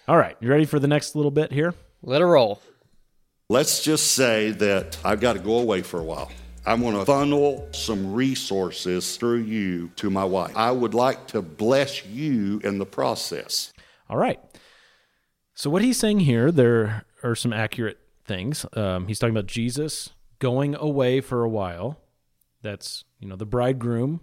All 0.08 0.16
right, 0.16 0.36
you 0.40 0.50
ready 0.50 0.64
for 0.64 0.80
the 0.80 0.88
next 0.88 1.14
little 1.14 1.30
bit 1.30 1.52
here? 1.52 1.72
Let 2.02 2.20
her 2.20 2.26
roll. 2.26 2.60
Let's 3.48 3.80
just 3.80 4.10
say 4.10 4.50
that 4.50 4.98
I've 5.04 5.20
got 5.20 5.34
to 5.34 5.38
go 5.38 5.58
away 5.60 5.82
for 5.82 6.00
a 6.00 6.02
while. 6.02 6.32
I'm 6.66 6.80
going 6.80 6.96
to 6.96 7.04
funnel 7.04 7.68
some 7.70 8.12
resources 8.12 9.16
through 9.16 9.42
you 9.42 9.92
to 9.94 10.10
my 10.10 10.24
wife. 10.24 10.56
I 10.56 10.72
would 10.72 10.94
like 10.94 11.28
to 11.28 11.42
bless 11.42 12.04
you 12.04 12.60
in 12.64 12.78
the 12.78 12.86
process. 12.86 13.72
All 14.10 14.18
right. 14.18 14.40
So 15.54 15.70
what 15.70 15.82
he's 15.82 15.96
saying 15.96 16.20
here, 16.20 16.50
there 16.50 17.04
are 17.22 17.36
some 17.36 17.52
accurate 17.52 18.00
things. 18.24 18.66
Um, 18.72 19.06
he's 19.06 19.20
talking 19.20 19.36
about 19.36 19.46
Jesus 19.46 20.10
going 20.42 20.74
away 20.74 21.20
for 21.20 21.44
a 21.44 21.48
while. 21.48 22.00
That's 22.62 23.04
you 23.20 23.28
know 23.28 23.36
the 23.36 23.46
bridegroom 23.46 24.20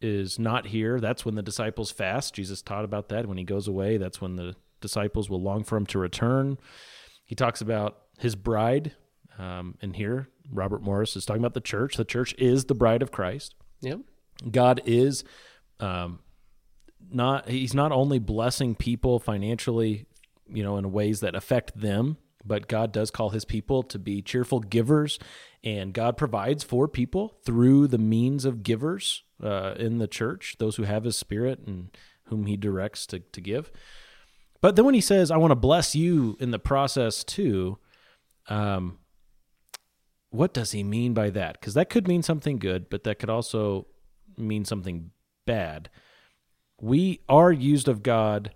is 0.00 0.36
not 0.38 0.66
here. 0.66 0.98
That's 0.98 1.24
when 1.24 1.36
the 1.36 1.42
disciples 1.42 1.92
fast. 1.92 2.34
Jesus 2.34 2.60
taught 2.60 2.84
about 2.84 3.08
that. 3.10 3.26
When 3.26 3.38
he 3.38 3.44
goes 3.44 3.68
away, 3.68 3.96
that's 3.96 4.20
when 4.20 4.34
the 4.34 4.56
disciples 4.80 5.30
will 5.30 5.40
long 5.40 5.62
for 5.62 5.76
him 5.76 5.86
to 5.86 5.98
return. 5.98 6.58
He 7.24 7.36
talks 7.36 7.60
about 7.60 7.98
his 8.18 8.34
bride, 8.34 8.96
um, 9.38 9.76
and 9.80 9.94
here 9.94 10.28
Robert 10.50 10.82
Morris 10.82 11.14
is 11.14 11.24
talking 11.24 11.42
about 11.42 11.54
the 11.54 11.60
church. 11.60 11.96
The 11.96 12.04
church 12.04 12.34
is 12.36 12.64
the 12.64 12.74
bride 12.74 13.02
of 13.02 13.12
Christ. 13.12 13.54
Yep. 13.80 14.00
God 14.50 14.82
is 14.84 15.22
um, 15.78 16.18
not 17.12 17.48
he's 17.48 17.74
not 17.74 17.92
only 17.92 18.18
blessing 18.18 18.74
people 18.74 19.20
financially, 19.20 20.06
you 20.48 20.64
know, 20.64 20.78
in 20.78 20.90
ways 20.90 21.20
that 21.20 21.36
affect 21.36 21.80
them, 21.80 22.16
but 22.44 22.68
God 22.68 22.92
does 22.92 23.10
call 23.10 23.30
his 23.30 23.44
people 23.44 23.82
to 23.84 23.98
be 23.98 24.22
cheerful 24.22 24.60
givers 24.60 25.18
and 25.62 25.92
God 25.92 26.16
provides 26.16 26.64
for 26.64 26.88
people 26.88 27.36
through 27.44 27.86
the 27.88 27.98
means 27.98 28.44
of 28.44 28.62
givers 28.62 29.24
uh, 29.42 29.74
in 29.78 29.98
the 29.98 30.08
church, 30.08 30.56
those 30.58 30.76
who 30.76 30.84
have 30.84 31.04
his 31.04 31.16
spirit 31.16 31.60
and 31.66 31.90
whom 32.24 32.46
he 32.46 32.56
directs 32.56 33.06
to, 33.06 33.18
to 33.20 33.40
give. 33.40 33.70
But 34.60 34.76
then 34.76 34.84
when 34.84 34.94
he 34.94 35.00
says, 35.00 35.30
I 35.30 35.36
want 35.36 35.50
to 35.50 35.56
bless 35.56 35.94
you 35.94 36.36
in 36.40 36.50
the 36.50 36.58
process 36.58 37.24
too, 37.24 37.78
um, 38.48 38.98
what 40.30 40.54
does 40.54 40.72
he 40.72 40.82
mean 40.82 41.12
by 41.12 41.30
that? 41.30 41.60
Because 41.60 41.74
that 41.74 41.90
could 41.90 42.08
mean 42.08 42.22
something 42.22 42.58
good, 42.58 42.88
but 42.88 43.04
that 43.04 43.18
could 43.18 43.30
also 43.30 43.86
mean 44.36 44.64
something 44.64 45.10
bad. 45.46 45.90
We 46.80 47.20
are 47.28 47.52
used 47.52 47.88
of 47.88 48.02
God 48.02 48.52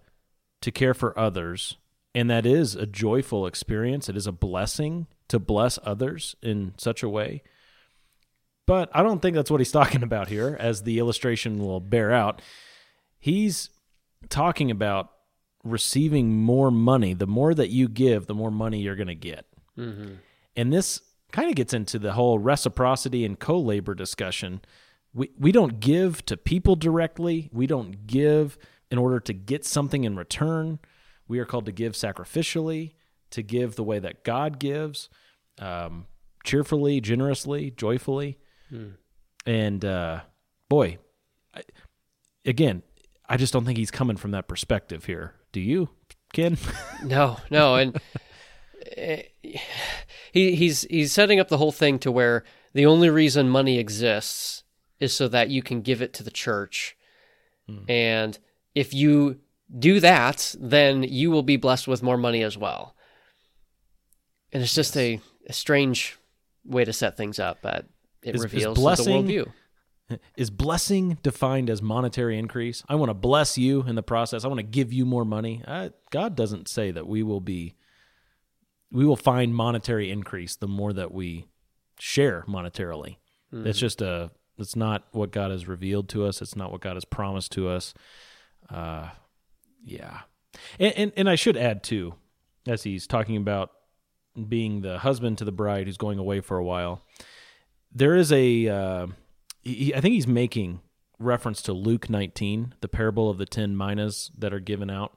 to 0.63 0.71
care 0.71 0.95
for 0.95 1.19
others, 1.19 1.77
and 2.15 2.31
that 2.31 2.47
is 2.47 2.77
a 2.77 2.87
joyful 2.87 3.47
experience. 3.47 4.09
It 4.09 4.17
is 4.17 4.27
a 4.27 4.33
blessing 4.33 5.07
to 5.29 5.39
bless 5.39 5.79
others 5.83 6.37
in 6.43 6.75
such 6.77 7.03
a 7.03 7.09
way. 7.09 7.43
But 8.67 8.89
I 8.95 9.03
don't 9.03 9.21
think 9.21 9.35
that's 9.35 9.51
what 9.51 9.61
he's 9.61 9.73
talking 9.81 10.03
about 10.03 10.29
here, 10.29 10.57
as 10.59 10.83
the 10.83 10.99
illustration 10.99 11.59
will 11.59 11.81
bear 11.81 12.13
out. 12.13 12.41
He's 13.19 13.71
talking 14.29 14.71
about 14.71 15.11
receiving 15.65 16.37
more 16.37 16.71
money. 16.71 17.15
The 17.15 17.27
more 17.27 17.55
that 17.55 17.71
you 17.71 17.89
give, 17.89 18.27
the 18.27 18.35
more 18.35 18.51
money 18.51 18.81
you're 18.81 18.97
going 18.97 19.09
to 19.09 19.15
get. 19.15 19.47
Mm-hmm. 19.79 20.15
And 20.57 20.73
this 20.73 21.01
kind 21.33 21.49
of 21.49 21.57
gets 21.57 21.75
into 21.75 21.99
the 21.99 22.13
whole 22.13 22.39
reciprocity 22.39 23.25
and 23.25 23.39
co 23.39 23.59
labor 23.59 23.95
discussion. 23.95 24.61
We, 25.13 25.31
we 25.39 25.53
don't 25.53 25.81
give 25.81 26.25
to 26.27 26.37
people 26.37 26.77
directly, 26.77 27.51
we 27.53 27.67
don't 27.67 28.07
give 28.07 28.57
in 28.91 28.99
order 28.99 29.19
to 29.21 29.33
get 29.33 29.65
something 29.65 30.05
in 30.05 30.17
return. 30.17 30.79
We 31.35 31.41
are 31.41 31.45
called 31.45 31.67
to 31.67 31.73
give 31.73 31.95
sacrificially, 31.95 32.93
to 33.31 33.43
give 33.43 33.75
the 33.75 33.83
way 33.83 33.99
that 33.99 34.23
God 34.23 34.61
gives, 34.61 35.09
um, 35.59 36.07
cheerfully, 36.45 37.01
generously, 37.01 37.73
joyfully. 37.73 38.39
Hmm. 38.69 38.91
And 39.45 39.85
uh, 39.85 40.21
boy, 40.69 40.99
I, 41.53 41.63
again, 42.47 42.85
I 43.29 43.37
just 43.37 43.53
don't 43.53 43.65
think 43.65 43.79
he's 43.79 43.91
coming 43.91 44.17
from 44.17 44.31
that 44.31 44.47
perspective 44.47 45.07
here. 45.07 45.35
Do 45.51 45.61
you, 45.61 45.89
Ken? 46.33 46.57
no, 47.05 47.39
no, 47.51 47.75
and 47.75 48.01
he 50.31 50.55
he's 50.55 50.83
he's 50.83 51.11
setting 51.11 51.41
up 51.41 51.49
the 51.49 51.59
whole 51.59 51.73
thing 51.73 51.99
to 51.99 52.13
where 52.13 52.45
the 52.75 52.87
only 52.87 53.11
reason 53.11 53.49
money 53.49 53.81
exists 53.81 54.63
is 55.01 55.13
so 55.13 55.27
that 55.27 55.51
you 55.51 55.65
can 55.65 55.81
give 55.81 56.01
it 56.01 56.13
to 56.13 56.23
the 56.23 56.31
church. 56.31 56.97
Mm. 57.69 57.91
And 57.91 58.39
if 58.77 58.95
you 58.95 59.41
do 59.77 60.01
that, 60.01 60.55
then 60.59 61.03
you 61.03 61.31
will 61.31 61.43
be 61.43 61.57
blessed 61.57 61.89
with 61.89 62.03
more 62.03 62.17
money 62.17 62.43
as 62.43 62.57
well. 62.57 62.95
And 64.53 64.63
it's 64.63 64.75
just 64.75 64.95
yes. 64.97 65.21
a, 65.47 65.51
a, 65.51 65.53
strange 65.53 66.17
way 66.65 66.85
to 66.85 66.93
set 66.93 67.17
things 67.17 67.39
up, 67.39 67.59
but 67.61 67.87
it 68.23 68.37
is, 68.37 68.43
reveals 68.43 68.77
is 68.79 68.83
blessing, 68.83 69.27
the 69.27 69.35
worldview. 69.35 69.53
Is 70.37 70.51
blessing 70.51 71.17
defined 71.23 71.71
as 71.71 71.81
monetary 71.81 72.39
increase? 72.39 72.85
I 72.91 72.95
want 72.97 73.09
to 73.09 73.15
bless 73.15 73.57
you 73.57 73.85
in 73.85 73.95
the 73.95 74.03
process. 74.03 74.45
I 74.45 74.49
want 74.49 74.59
to 74.59 74.63
give 74.63 74.93
you 74.93 75.07
more 75.07 75.25
money. 75.25 75.63
I, 75.67 75.93
God 76.11 76.37
doesn't 76.37 76.69
say 76.69 76.91
that 76.91 77.07
we 77.07 77.23
will 77.23 77.41
be 77.41 77.75
we 78.93 79.07
will 79.07 79.17
find 79.17 79.55
monetary 79.55 80.11
increase 80.11 80.57
the 80.57 80.69
more 80.69 80.93
that 80.93 81.11
we 81.11 81.47
share 81.99 82.45
monetarily. 82.47 83.17
Mm-hmm. 83.53 83.67
It's 83.67 83.79
just 83.79 84.03
a 84.03 84.31
it's 84.59 84.77
not 84.77 85.05
what 85.13 85.33
God 85.33 85.51
has 85.51 85.67
revealed 85.67 86.11
to 86.11 86.27
us. 86.27 86.43
It's 86.43 86.55
not 86.55 86.71
what 86.71 86.83
God 86.83 86.97
has 86.97 87.07
promised 87.07 87.53
to 87.53 87.69
us. 87.69 87.95
Uh, 88.69 89.09
yeah, 89.85 90.21
and, 90.79 90.93
and 90.97 91.13
and 91.17 91.29
I 91.29 91.35
should 91.35 91.57
add 91.57 91.83
too, 91.83 92.15
as 92.67 92.83
he's 92.83 93.07
talking 93.07 93.37
about 93.37 93.71
being 94.49 94.81
the 94.81 94.99
husband 94.99 95.39
to 95.39 95.45
the 95.45 95.53
bride 95.53 95.87
who's 95.87 95.97
going 95.97 96.19
away 96.19 96.41
for 96.41 96.57
a 96.57 96.65
while. 96.65 97.03
There 97.93 98.17
is 98.17 98.33
a, 98.33 98.69
uh, 98.69 99.07
he, 99.63 99.95
I 99.95 100.01
think 100.01 100.15
he's 100.15 100.27
making 100.27 100.81
reference 101.19 101.63
to 101.63 101.73
Luke 101.73 102.11
19, 102.11 102.75
the 102.81 102.89
parable 102.89 103.31
of 103.31 103.39
the 103.39 103.47
10 103.47 103.77
minas 103.77 104.31
that 104.37 104.53
are 104.53 104.61
given 104.61 104.91
out, 104.91 105.17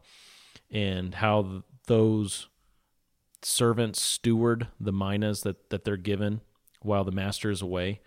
and 0.69 1.15
how 1.15 1.63
those 1.87 2.47
servants 3.41 4.01
steward 4.01 4.67
the 4.79 4.93
minas 4.93 5.41
that, 5.41 5.69
that 5.69 5.83
they're 5.85 5.97
given 5.97 6.41
while 6.81 7.03
the 7.03 7.11
master 7.11 7.49
is 7.49 7.61
away. 7.61 8.01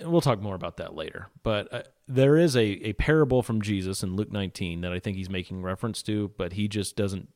We'll 0.00 0.20
talk 0.20 0.40
more 0.40 0.54
about 0.54 0.76
that 0.78 0.94
later. 0.94 1.28
But 1.42 1.72
uh, 1.72 1.82
there 2.06 2.36
is 2.36 2.56
a, 2.56 2.64
a 2.64 2.92
parable 2.94 3.42
from 3.42 3.62
Jesus 3.62 4.02
in 4.02 4.16
Luke 4.16 4.32
19 4.32 4.80
that 4.82 4.92
I 4.92 4.98
think 4.98 5.16
he's 5.16 5.30
making 5.30 5.62
reference 5.62 6.02
to, 6.04 6.32
but 6.36 6.54
he 6.54 6.68
just 6.68 6.96
doesn't 6.96 7.28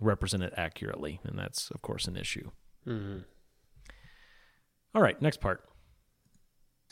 represent 0.00 0.42
it 0.42 0.52
accurately. 0.56 1.20
And 1.24 1.38
that's, 1.38 1.70
of 1.70 1.82
course, 1.82 2.06
an 2.06 2.16
issue. 2.16 2.50
Mm-hmm. 2.86 3.18
All 4.94 5.02
right, 5.02 5.20
next 5.22 5.40
part 5.40 5.64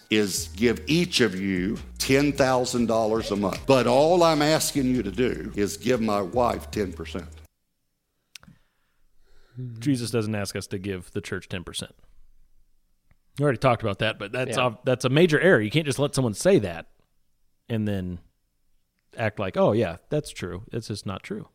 is 0.08 0.48
give 0.56 0.82
each 0.86 1.20
of 1.20 1.38
you 1.38 1.78
$10,000 1.98 3.30
a 3.30 3.36
month. 3.36 3.60
But 3.66 3.86
all 3.86 4.22
I'm 4.22 4.42
asking 4.42 4.86
you 4.86 5.02
to 5.02 5.10
do 5.10 5.52
is 5.54 5.76
give 5.76 6.00
my 6.00 6.20
wife 6.22 6.70
10%. 6.70 7.26
Jesus 9.78 10.10
doesn't 10.10 10.34
ask 10.34 10.56
us 10.56 10.66
to 10.68 10.78
give 10.78 11.12
the 11.12 11.20
church 11.20 11.48
10%. 11.48 11.90
We 13.38 13.44
already 13.44 13.58
talked 13.58 13.82
about 13.82 14.00
that, 14.00 14.18
but 14.18 14.32
that's 14.32 14.56
yeah. 14.56 14.68
a, 14.68 14.78
that's 14.84 15.04
a 15.04 15.08
major 15.08 15.40
error. 15.40 15.60
You 15.60 15.70
can't 15.70 15.86
just 15.86 15.98
let 15.98 16.14
someone 16.14 16.34
say 16.34 16.58
that 16.58 16.86
and 17.68 17.86
then 17.86 18.18
act 19.16 19.38
like, 19.38 19.56
"Oh 19.56 19.72
yeah, 19.72 19.96
that's 20.08 20.30
true." 20.30 20.64
It's 20.72 20.88
just 20.88 21.06
not 21.06 21.22
true. 21.22 21.48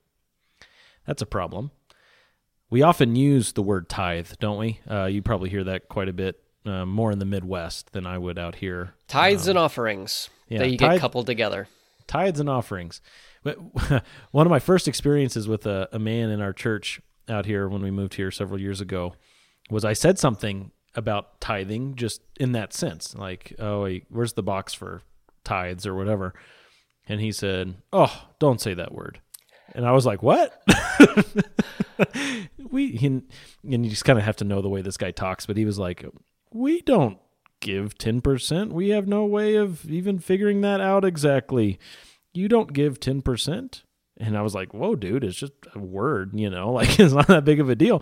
That's 1.05 1.21
a 1.21 1.25
problem. 1.25 1.71
We 2.69 2.81
often 2.81 3.15
use 3.15 3.53
the 3.53 3.61
word 3.61 3.89
tithe, 3.89 4.31
don't 4.39 4.57
we? 4.57 4.79
Uh, 4.89 5.05
you 5.05 5.21
probably 5.21 5.49
hear 5.49 5.63
that 5.65 5.87
quite 5.87 6.09
a 6.09 6.13
bit 6.13 6.41
uh, 6.65 6.85
more 6.85 7.11
in 7.11 7.19
the 7.19 7.25
Midwest 7.25 7.91
than 7.93 8.07
I 8.07 8.17
would 8.17 8.39
out 8.39 8.55
here. 8.55 8.95
Tithes 9.07 9.47
um, 9.47 9.51
and 9.51 9.59
offerings 9.59 10.29
yeah, 10.49 10.59
that 10.59 10.71
you 10.71 10.77
tithe, 10.77 10.93
get 10.93 11.01
coupled 11.01 11.27
together. 11.27 11.67
Tithes 12.07 12.39
and 12.39 12.49
offerings. 12.49 13.01
One 14.31 14.47
of 14.47 14.49
my 14.49 14.59
first 14.59 14.87
experiences 14.87 15.47
with 15.47 15.67
a, 15.67 15.87
a 15.91 15.99
man 15.99 16.31
in 16.31 16.41
our 16.41 16.53
church 16.53 16.99
out 17.29 17.45
here 17.45 17.67
when 17.69 17.83
we 17.83 17.91
moved 17.91 18.15
here 18.15 18.31
several 18.31 18.59
years 18.59 18.81
ago 18.81 19.13
was 19.69 19.85
I 19.85 19.93
said 19.93 20.17
something 20.17 20.71
about 20.95 21.39
tithing 21.41 21.95
just 21.95 22.21
in 22.39 22.53
that 22.53 22.73
sense, 22.73 23.15
like, 23.15 23.53
"Oh, 23.59 23.89
where's 24.09 24.33
the 24.33 24.43
box 24.43 24.73
for 24.73 25.01
tithes 25.43 25.85
or 25.85 25.95
whatever?" 25.95 26.33
And 27.07 27.21
he 27.21 27.31
said, 27.31 27.75
"Oh, 27.93 28.27
don't 28.39 28.61
say 28.61 28.73
that 28.73 28.93
word." 28.93 29.19
And 29.73 29.85
I 29.85 29.91
was 29.91 30.05
like, 30.05 30.23
"What?" 30.23 30.61
we 32.71 32.97
and, 33.03 33.23
and 33.63 33.85
you 33.85 33.89
just 33.89 34.05
kind 34.05 34.19
of 34.19 34.25
have 34.25 34.37
to 34.37 34.45
know 34.45 34.61
the 34.61 34.69
way 34.69 34.81
this 34.81 34.97
guy 34.97 35.11
talks, 35.11 35.45
but 35.45 35.57
he 35.57 35.65
was 35.65 35.79
like, 35.79 36.05
"We 36.51 36.81
don't 36.81 37.19
give 37.59 37.97
10%. 37.97 38.71
We 38.71 38.89
have 38.89 39.07
no 39.07 39.25
way 39.25 39.55
of 39.55 39.89
even 39.89 40.19
figuring 40.19 40.61
that 40.61 40.81
out 40.81 41.03
exactly. 41.05 41.79
You 42.33 42.47
don't 42.47 42.73
give 42.73 42.99
10%?" 42.99 43.83
And 44.17 44.37
I 44.37 44.41
was 44.41 44.55
like, 44.55 44.73
whoa, 44.73 44.95
dude, 44.95 45.23
it's 45.23 45.37
just 45.37 45.53
a 45.73 45.79
word, 45.79 46.31
you 46.33 46.49
know, 46.49 46.71
like 46.73 46.99
it's 46.99 47.13
not 47.13 47.27
that 47.27 47.45
big 47.45 47.59
of 47.59 47.69
a 47.69 47.75
deal. 47.75 48.01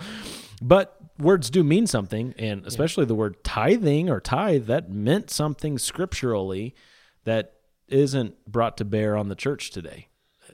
But 0.62 0.98
words 1.18 1.50
do 1.50 1.64
mean 1.64 1.88
something. 1.88 2.34
And 2.38 2.66
especially 2.66 3.04
yeah. 3.04 3.10
the 3.10 3.16
word 3.16 3.44
tithing 3.44 4.10
or 4.10 4.20
tithe, 4.20 4.68
that 4.68 4.90
meant 4.90 5.30
something 5.30 5.78
scripturally 5.78 6.76
that 7.24 7.54
isn't 7.88 8.46
brought 8.46 8.78
to 8.78 8.86
bear 8.86 9.16
on 9.16 9.30
the 9.30 9.36
church 9.36 9.72
today. 9.72 10.10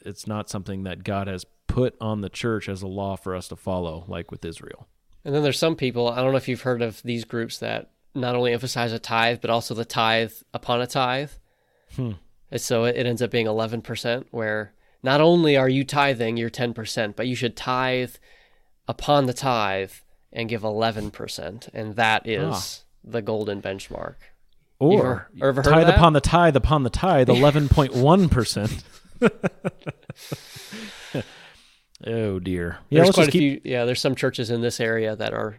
It's 0.06 0.28
not 0.28 0.50
something 0.50 0.84
that 0.84 1.04
God 1.04 1.28
has 1.28 1.46
put 1.68 1.96
on 2.02 2.22
the 2.22 2.30
church 2.30 2.68
as 2.68 2.82
a 2.82 2.88
law 2.88 3.16
for 3.16 3.36
us 3.36 3.48
to 3.50 3.56
follow, 3.56 4.06
like 4.08 4.32
with 4.32 4.44
Israel. 4.44 4.88
And 5.24 5.36
then 5.36 5.44
there's 5.44 5.60
some 5.60 5.76
people, 5.76 6.10
I 6.10 6.22
don't 6.22 6.32
know 6.32 6.38
if 6.38 6.48
you've 6.48 6.62
heard 6.62 6.82
of 6.82 7.02
these 7.04 7.26
groups 7.26 7.60
that 7.60 7.92
not 8.16 8.36
only 8.36 8.54
emphasize 8.54 8.92
a 8.92 9.00
tithe, 9.00 9.40
but 9.42 9.50
also 9.50 9.74
the 9.74 9.86
tithe 9.86 10.34
upon 10.54 10.82
a 10.82 10.88
tithe. 10.88 11.32
Hmm. 11.96 12.14
And 12.52 12.62
so 12.62 12.86
it 12.86 13.06
ends 13.06 13.22
up 13.22 13.32
being 13.32 13.46
11%, 13.46 14.26
where 14.32 14.74
not 15.04 15.22
only 15.22 15.56
are 15.56 15.70
you 15.70 15.84
tithing 15.84 16.38
your 16.38 16.50
10%, 16.50 17.16
but 17.16 17.28
you 17.28 17.36
should 17.36 17.56
tithe 17.56 18.16
upon 18.88 19.28
the 19.28 19.34
tithe 19.34 19.92
and 20.34 20.48
give 20.50 20.62
11%. 20.62 21.70
And 21.74 21.96
that 21.96 22.28
is 22.28 22.84
Ah. 22.86 22.86
the 23.04 23.22
golden 23.22 23.62
benchmark. 23.62 24.16
Or 24.80 25.30
heard 25.42 25.64
tithe 25.64 25.90
upon 25.90 26.14
the 26.14 26.22
tithe 26.22 26.56
upon 26.56 26.84
the 26.84 26.90
tithe, 26.90 27.28
eleven 27.30 27.68
point 27.68 27.94
one 27.94 28.30
percent. 28.30 28.82
Oh 32.08 32.40
dear. 32.40 32.78
Yeah, 32.90 33.04
there's 33.04 33.16
quite 33.16 33.28
a 33.28 33.32
keep. 33.32 33.62
few. 33.64 33.72
Yeah, 33.74 33.84
there's 33.84 34.00
some 34.00 34.16
churches 34.16 34.50
in 34.50 34.62
this 34.62 34.80
area 34.80 35.18
that 35.18 35.34
are 35.34 35.58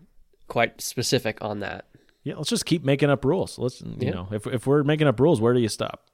quite 0.49 0.81
specific 0.81 1.37
on 1.43 1.61
that. 1.61 1.85
Yeah, 2.25 2.37
let's 2.37 2.49
just 2.49 2.65
keep 2.65 2.83
making 2.83 3.11
up 3.11 3.27
rules. 3.27 3.59
Let's 3.59 3.83
you 3.83 3.95
Yeah. 3.99 4.11
know, 4.13 4.29
if 4.33 4.47
if 4.47 4.67
we're 4.67 4.83
making 4.83 5.07
up 5.07 5.21
rules, 5.21 5.39
where 5.39 5.53
do 5.53 5.61
you 5.61 5.69
stop? 5.69 6.07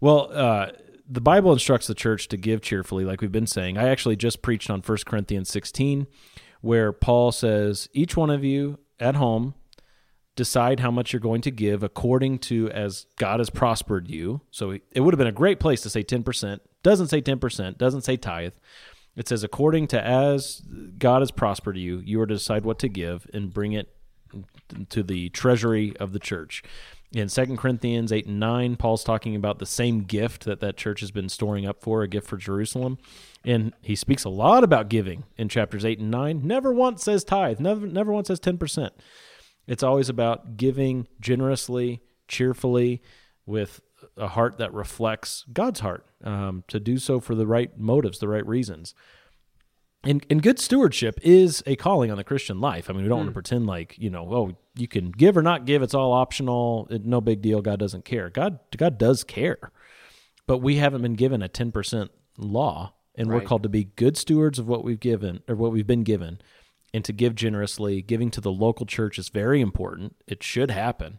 Well, 0.00 0.28
uh, 0.30 0.72
the 1.08 1.22
Bible 1.22 1.52
instructs 1.54 1.86
the 1.86 1.94
church 1.94 2.28
to 2.28 2.36
give 2.36 2.60
cheerfully, 2.60 3.04
like 3.06 3.22
we've 3.22 3.32
been 3.32 3.46
saying. 3.46 3.78
I 3.78 3.88
actually 3.88 4.16
just 4.16 4.42
preached 4.42 4.68
on 4.68 4.82
1 4.82 4.98
Corinthians 5.06 5.48
16, 5.48 6.06
where 6.66 6.92
Paul 6.92 7.32
says, 7.32 7.88
"Each 7.92 8.16
one 8.16 8.30
of 8.30 8.44
you 8.44 8.78
at 8.98 9.14
home 9.14 9.54
decide 10.34 10.80
how 10.80 10.90
much 10.90 11.12
you're 11.12 11.20
going 11.20 11.40
to 11.42 11.50
give 11.50 11.82
according 11.82 12.38
to 12.40 12.68
as 12.70 13.06
God 13.16 13.40
has 13.40 13.50
prospered 13.50 14.08
you." 14.08 14.40
So 14.50 14.72
it 14.72 15.00
would 15.00 15.14
have 15.14 15.18
been 15.18 15.26
a 15.26 15.32
great 15.32 15.60
place 15.60 15.80
to 15.82 15.90
say 15.90 16.02
10%. 16.02 16.60
Doesn't 16.82 17.08
say 17.08 17.20
10%. 17.20 17.78
Doesn't 17.78 18.02
say 18.02 18.16
tithe. 18.16 18.54
It 19.14 19.28
says, 19.28 19.42
according 19.42 19.86
to 19.88 20.04
as 20.04 20.62
God 20.98 21.22
has 21.22 21.30
prospered 21.30 21.78
you, 21.78 21.98
you 22.04 22.20
are 22.20 22.26
to 22.26 22.34
decide 22.34 22.64
what 22.64 22.78
to 22.80 22.88
give 22.88 23.26
and 23.32 23.54
bring 23.54 23.72
it 23.72 23.88
to 24.90 25.02
the 25.02 25.30
treasury 25.30 25.96
of 25.96 26.12
the 26.12 26.18
church. 26.18 26.62
In 27.12 27.28
2 27.28 27.56
Corinthians 27.56 28.12
8 28.12 28.26
and 28.26 28.40
9, 28.40 28.76
Paul's 28.76 29.04
talking 29.04 29.36
about 29.36 29.58
the 29.58 29.66
same 29.66 30.02
gift 30.02 30.44
that 30.44 30.60
that 30.60 30.76
church 30.76 31.00
has 31.00 31.10
been 31.10 31.28
storing 31.28 31.66
up 31.66 31.80
for, 31.80 32.02
a 32.02 32.08
gift 32.08 32.26
for 32.26 32.36
Jerusalem. 32.36 32.98
And 33.44 33.72
he 33.80 33.94
speaks 33.94 34.24
a 34.24 34.28
lot 34.28 34.64
about 34.64 34.88
giving 34.88 35.24
in 35.36 35.48
chapters 35.48 35.84
8 35.84 36.00
and 36.00 36.10
9. 36.10 36.42
Never 36.44 36.72
once 36.72 37.04
says 37.04 37.24
tithe, 37.24 37.60
never, 37.60 37.86
never 37.86 38.12
once 38.12 38.28
says 38.28 38.40
10%. 38.40 38.90
It's 39.66 39.82
always 39.82 40.08
about 40.08 40.56
giving 40.56 41.06
generously, 41.20 42.02
cheerfully, 42.28 43.02
with 43.46 43.80
a 44.16 44.28
heart 44.28 44.58
that 44.58 44.72
reflects 44.72 45.44
God's 45.52 45.80
heart, 45.80 46.04
um, 46.24 46.64
to 46.68 46.80
do 46.80 46.98
so 46.98 47.20
for 47.20 47.34
the 47.34 47.46
right 47.46 47.76
motives, 47.78 48.18
the 48.18 48.28
right 48.28 48.46
reasons. 48.46 48.94
And, 50.04 50.24
and 50.30 50.42
good 50.42 50.58
stewardship 50.60 51.18
is 51.22 51.62
a 51.66 51.74
calling 51.74 52.10
on 52.10 52.16
the 52.16 52.24
Christian 52.24 52.60
life. 52.60 52.88
I 52.88 52.92
mean, 52.92 53.02
we 53.02 53.08
don't 53.08 53.18
want 53.18 53.28
to 53.28 53.32
hmm. 53.32 53.34
pretend 53.34 53.66
like 53.66 53.96
you 53.98 54.10
know, 54.10 54.28
oh, 54.32 54.56
you 54.76 54.86
can 54.86 55.10
give 55.10 55.36
or 55.36 55.42
not 55.42 55.64
give; 55.64 55.82
it's 55.82 55.94
all 55.94 56.12
optional. 56.12 56.86
It, 56.90 57.04
no 57.04 57.20
big 57.20 57.42
deal. 57.42 57.60
God 57.60 57.78
doesn't 57.78 58.04
care. 58.04 58.30
God, 58.30 58.60
God 58.76 58.98
does 58.98 59.24
care, 59.24 59.72
but 60.46 60.58
we 60.58 60.76
haven't 60.76 61.02
been 61.02 61.14
given 61.14 61.42
a 61.42 61.48
ten 61.48 61.72
percent 61.72 62.12
law, 62.38 62.94
and 63.16 63.28
we're 63.28 63.40
called 63.40 63.64
to 63.64 63.68
be 63.68 63.84
good 63.84 64.16
stewards 64.16 64.58
of 64.58 64.68
what 64.68 64.84
we've 64.84 65.00
given 65.00 65.42
or 65.48 65.56
what 65.56 65.72
we've 65.72 65.86
been 65.86 66.04
given, 66.04 66.40
and 66.94 67.04
to 67.04 67.12
give 67.12 67.34
generously. 67.34 68.00
Giving 68.00 68.30
to 68.30 68.40
the 68.40 68.52
local 68.52 68.86
church 68.86 69.18
is 69.18 69.28
very 69.28 69.60
important. 69.60 70.14
It 70.28 70.42
should 70.42 70.70
happen, 70.70 71.18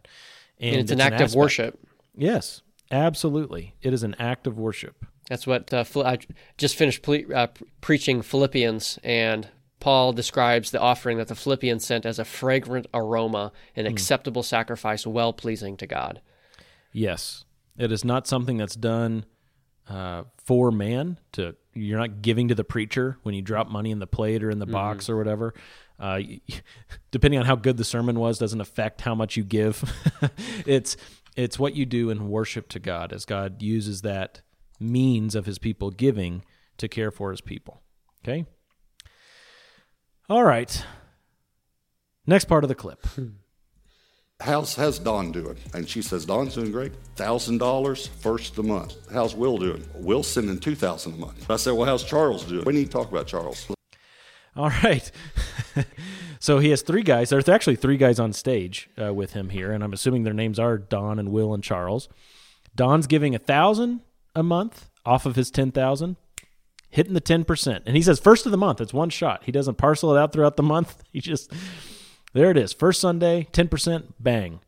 and, 0.58 0.74
And, 0.74 0.80
it's, 0.82 0.92
an 0.92 1.00
act 1.00 1.20
of 1.20 1.34
worship. 1.34 1.78
Yes, 2.16 2.62
absolutely. 2.90 3.74
It 3.82 3.92
is 3.92 4.02
an 4.02 4.14
act 4.18 4.46
of 4.46 4.58
worship. 4.58 5.04
That's 5.28 5.46
what 5.46 5.72
uh, 5.74 5.84
I 5.96 6.18
just 6.56 6.76
finished 6.76 7.02
ple- 7.02 7.34
uh, 7.34 7.48
preaching 7.80 8.22
Philippians, 8.22 8.98
and 9.04 9.48
Paul 9.80 10.12
describes 10.12 10.70
the 10.70 10.80
offering 10.80 11.18
that 11.18 11.28
the 11.28 11.34
Philippians 11.34 11.84
sent 11.86 12.06
as 12.06 12.18
a 12.18 12.24
fragrant 12.24 12.86
aroma, 12.94 13.52
an 13.76 13.84
Hmm. 13.86 13.92
acceptable 13.92 14.42
sacrifice, 14.42 15.06
well 15.06 15.32
pleasing 15.32 15.76
to 15.76 15.86
God. 15.86 16.20
Yes, 16.92 17.44
it 17.76 17.92
is 17.92 18.04
not 18.04 18.26
something 18.26 18.56
that's 18.56 18.74
done 18.76 19.24
uh, 19.88 20.24
for 20.44 20.70
man. 20.70 21.18
To 21.32 21.54
you're 21.74 21.98
not 21.98 22.22
giving 22.22 22.48
to 22.48 22.54
the 22.54 22.64
preacher 22.64 23.18
when 23.22 23.34
you 23.34 23.42
drop 23.42 23.68
money 23.68 23.90
in 23.90 23.98
the 24.00 24.06
plate 24.06 24.42
or 24.42 24.50
in 24.50 24.58
the 24.58 24.66
box 24.66 25.08
or 25.08 25.16
whatever. 25.16 25.54
Uh, 26.00 26.20
depending 27.10 27.38
on 27.38 27.46
how 27.46 27.54
good 27.56 27.76
the 27.76 27.84
sermon 27.84 28.18
was, 28.18 28.38
doesn't 28.38 28.60
affect 28.60 29.02
how 29.02 29.14
much 29.14 29.36
you 29.36 29.44
give. 29.44 29.84
it's 30.66 30.96
it's 31.36 31.58
what 31.58 31.74
you 31.76 31.86
do 31.86 32.10
in 32.10 32.28
worship 32.30 32.68
to 32.70 32.80
God 32.80 33.12
as 33.12 33.24
God 33.24 33.62
uses 33.62 34.02
that 34.02 34.40
means 34.78 35.34
of 35.34 35.46
His 35.46 35.58
people 35.58 35.90
giving 35.90 36.44
to 36.78 36.88
care 36.88 37.10
for 37.10 37.30
His 37.30 37.40
people. 37.40 37.82
Okay. 38.24 38.46
All 40.28 40.44
right. 40.44 40.84
Next 42.26 42.44
part 42.44 42.64
of 42.64 42.68
the 42.68 42.74
clip. 42.74 43.06
How's, 44.40 44.76
how's 44.76 45.00
Dawn 45.00 45.32
doing? 45.32 45.56
And 45.74 45.88
she 45.88 46.00
says, 46.00 46.24
Dawn's 46.24 46.54
doing 46.54 46.70
great. 46.70 46.92
$1,000 47.16 48.08
first 48.20 48.50
of 48.50 48.56
the 48.56 48.62
month. 48.62 48.94
How's 49.12 49.34
Will 49.34 49.58
doing? 49.58 49.84
Will's 49.94 50.28
sending 50.28 50.60
2000 50.60 51.12
a 51.12 51.16
month. 51.16 51.50
I 51.50 51.56
said, 51.56 51.72
well, 51.72 51.86
how's 51.86 52.04
Charles 52.04 52.44
doing? 52.44 52.64
We 52.64 52.72
need 52.72 52.84
to 52.84 52.90
talk 52.90 53.10
about 53.10 53.26
Charles. 53.26 53.66
All 54.56 54.70
right. 54.84 55.10
so 56.38 56.60
he 56.60 56.70
has 56.70 56.82
three 56.82 57.02
guys. 57.02 57.30
There's 57.30 57.48
actually 57.48 57.74
three 57.74 57.96
guys 57.96 58.20
on 58.20 58.32
stage 58.32 58.88
uh, 59.00 59.12
with 59.12 59.32
him 59.32 59.48
here, 59.48 59.72
and 59.72 59.82
I'm 59.82 59.92
assuming 59.92 60.22
their 60.22 60.34
names 60.34 60.60
are 60.60 60.78
Don 60.78 61.18
and 61.18 61.32
Will 61.32 61.52
and 61.52 61.62
Charles. 61.62 62.08
Don's 62.76 63.08
giving 63.08 63.34
a 63.34 63.40
thousand 63.40 64.02
a 64.38 64.42
month 64.42 64.88
off 65.04 65.26
of 65.26 65.36
his 65.36 65.50
ten 65.50 65.72
thousand, 65.72 66.16
hitting 66.88 67.14
the 67.14 67.20
ten 67.20 67.44
percent, 67.44 67.82
and 67.86 67.96
he 67.96 68.02
says 68.02 68.20
first 68.20 68.46
of 68.46 68.52
the 68.52 68.58
month. 68.58 68.80
It's 68.80 68.94
one 68.94 69.10
shot. 69.10 69.42
He 69.44 69.52
doesn't 69.52 69.76
parcel 69.78 70.14
it 70.14 70.18
out 70.18 70.32
throughout 70.32 70.56
the 70.56 70.62
month. 70.62 71.02
He 71.12 71.20
just 71.20 71.52
there 72.34 72.50
it 72.50 72.56
is. 72.56 72.72
First 72.72 73.00
Sunday, 73.00 73.48
ten 73.52 73.68
percent, 73.68 74.14
bang. 74.22 74.60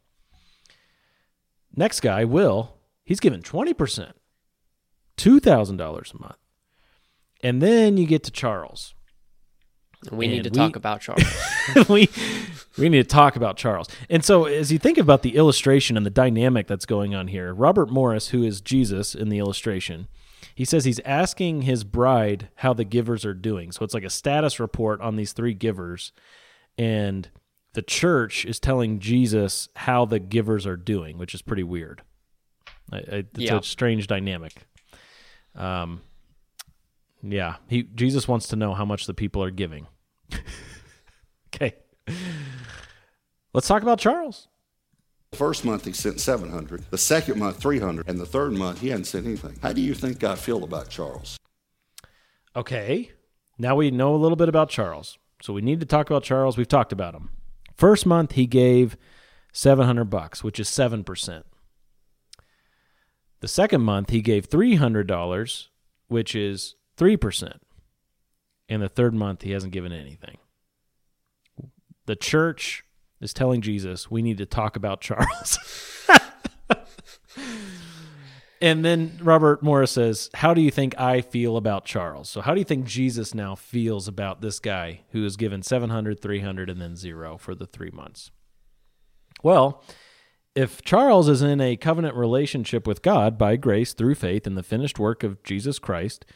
Next 1.77 2.01
guy, 2.01 2.25
Will, 2.25 2.75
he's 3.05 3.21
given 3.21 3.43
twenty 3.43 3.73
percent, 3.73 4.17
two 5.17 5.39
thousand 5.39 5.77
dollars 5.77 6.13
a 6.13 6.21
month, 6.21 6.39
and 7.43 7.63
then 7.63 7.97
you 7.97 8.07
get 8.07 8.25
to 8.25 8.31
Charles. 8.33 8.95
We 10.11 10.29
need 10.29 10.45
to 10.45 10.51
we- 10.51 10.57
talk 10.57 10.77
about 10.77 11.01
Charles. 11.01 11.23
we 11.89 12.09
we 12.79 12.89
need 12.89 13.03
to 13.03 13.09
talk 13.15 13.37
about 13.37 13.57
Charles. 13.57 13.89
And 14.09 14.25
so 14.25 14.45
as 14.47 14.73
you 14.73 14.79
think 14.79 14.97
about 14.99 15.23
the 15.23 15.37
illustration 15.37 15.97
and 15.97 16.07
the 16.07 16.11
dynamic 16.11 16.67
that's 16.67 16.87
going 16.87 17.15
on 17.15 17.29
here, 17.29 17.53
Robert 17.53 17.91
Morris, 17.91 18.29
who 18.29 18.43
is 18.43 18.61
Jesus 18.61 19.15
in 19.15 19.29
the 19.29 19.39
illustration, 19.39 20.09
he 20.55 20.65
says 20.65 20.85
he's 20.85 21.01
asking 21.01 21.63
his 21.63 21.85
bride 21.85 22.49
how 22.57 22.73
the 22.73 22.85
givers 22.85 23.25
are 23.27 23.35
doing. 23.35 23.73
So 23.73 23.85
it's 23.85 23.93
like 23.93 24.05
a 24.05 24.11
status 24.11 24.59
report 24.59 25.01
on 25.01 25.17
these 25.17 25.33
three 25.33 25.53
givers 25.55 26.13
and 26.79 27.29
the 27.75 27.83
church 27.83 28.45
is 28.47 28.59
telling 28.59 28.99
Jesus 29.01 29.69
how 29.77 30.05
the 30.07 30.19
givers 30.19 30.67
are 30.67 30.77
doing, 30.77 31.19
which 31.19 31.35
is 31.35 31.43
pretty 31.43 31.63
weird. 31.63 32.03
I, 32.93 32.97
I, 32.97 33.03
it's 33.03 33.29
Yeah. 33.37 33.59
a 33.59 33.63
strange 33.63 34.07
dynamic. 34.07 34.55
Um, 35.55 36.01
yeah, 37.23 37.57
he 37.69 37.83
Jesus 37.83 38.27
wants 38.27 38.49
to 38.49 38.57
know 38.57 38.75
how 38.75 38.85
much 38.85 39.07
the 39.07 39.15
people 39.15 39.43
are 39.43 39.51
giving. 39.51 39.87
okay, 41.49 41.77
let's 43.53 43.69
talk 43.69 43.83
about 43.83 43.99
Charles. 43.99 44.49
The 45.31 45.37
first 45.37 45.65
month 45.65 45.85
he 45.85 45.93
sent 45.93 46.21
700. 46.21 46.91
The 46.91 46.99
second 46.99 47.39
month, 47.39 47.59
300. 47.59 48.09
And 48.09 48.19
the 48.19 48.27
third 48.27 48.53
month, 48.53 48.81
he 48.81 48.89
hadn't 48.89 49.05
sent 49.05 49.27
anything. 49.27 49.57
How 49.63 49.73
do 49.73 49.81
you 49.81 49.95
think 49.95 50.25
I 50.25 50.35
feel 50.35 50.65
about 50.65 50.89
Charles? 50.89 51.39
Okay, 52.57 53.13
now 53.59 53.77
we 53.77 53.93
know 53.93 54.13
a 54.13 54.17
little 54.17 54.35
bit 54.35 54.49
about 54.49 54.71
Charles, 54.71 55.19
so 55.41 55.53
we 55.53 55.61
need 55.61 55.79
to 55.81 55.87
talk 55.87 56.11
about 56.11 56.25
Charles. 56.25 56.57
We've 56.57 56.67
talked 56.67 56.93
about 56.93 57.15
him. 57.15 57.31
First 57.77 58.07
month 58.07 58.33
he 58.33 58.47
gave 58.47 58.97
seven 59.53 59.87
hundred 59.87 60.07
bucks, 60.07 60.43
which 60.43 60.59
is 60.59 60.69
seven 60.69 61.05
percent. 61.05 61.47
The 63.39 63.49
second 63.49 63.83
month 63.83 64.11
he 64.11 64.21
gave 64.21 64.47
three 64.47 64.75
hundred 64.75 65.07
dollars, 65.07 65.71
which 66.09 66.35
is 66.35 66.75
three 67.01 67.17
percent. 67.17 67.61
And 68.69 68.81
the 68.81 68.89
third 68.89 69.15
month 69.15 69.43
he 69.43 69.51
hasn't 69.51 69.73
given 69.73 69.93
anything. 69.93 70.37
The 72.07 72.15
church 72.15 72.85
is 73.21 73.35
telling 73.35 73.63
Jesus 73.63 74.11
we 74.11 74.23
need 74.23 74.39
to 74.39 74.47
talk 74.47 74.77
about 74.77 75.01
Charles. 75.01 75.59
And 78.63 78.85
then 78.85 79.19
Robert 79.23 79.63
Morris 79.63 79.93
says, 79.93 80.29
How 80.35 80.53
do 80.53 80.61
you 80.61 80.71
think 80.71 80.99
I 81.01 81.23
feel 81.23 81.57
about 81.57 81.87
Charles? 81.87 82.29
So, 82.29 82.43
how 82.43 82.53
do 82.53 82.61
you 82.61 82.65
think 82.65 82.85
Jesus 82.85 83.35
now 83.35 83.55
feels 83.55 84.07
about 84.07 84.43
this 84.43 84.59
guy 84.59 85.01
who 85.13 85.25
is 85.25 85.37
given 85.37 85.63
700, 85.63 86.21
300, 86.21 86.69
and 86.69 86.81
then 86.81 86.95
zero 86.95 87.39
for 87.39 87.55
the 87.55 87.67
three 87.67 87.91
months? 87.91 88.31
Well, 89.43 89.83
if 90.55 90.83
Charles 90.83 91.29
is 91.29 91.41
in 91.41 91.61
a 91.61 91.77
covenant 91.77 92.17
relationship 92.17 92.87
with 92.87 93.01
God 93.01 93.39
by 93.39 93.57
grace 93.57 93.95
through 93.95 94.17
faith 94.17 94.47
in 94.47 94.57
the 94.57 94.63
finished 94.63 94.99
work 94.99 95.23
of 95.23 95.43
Jesus 95.43 95.79
Christ, 95.79 96.27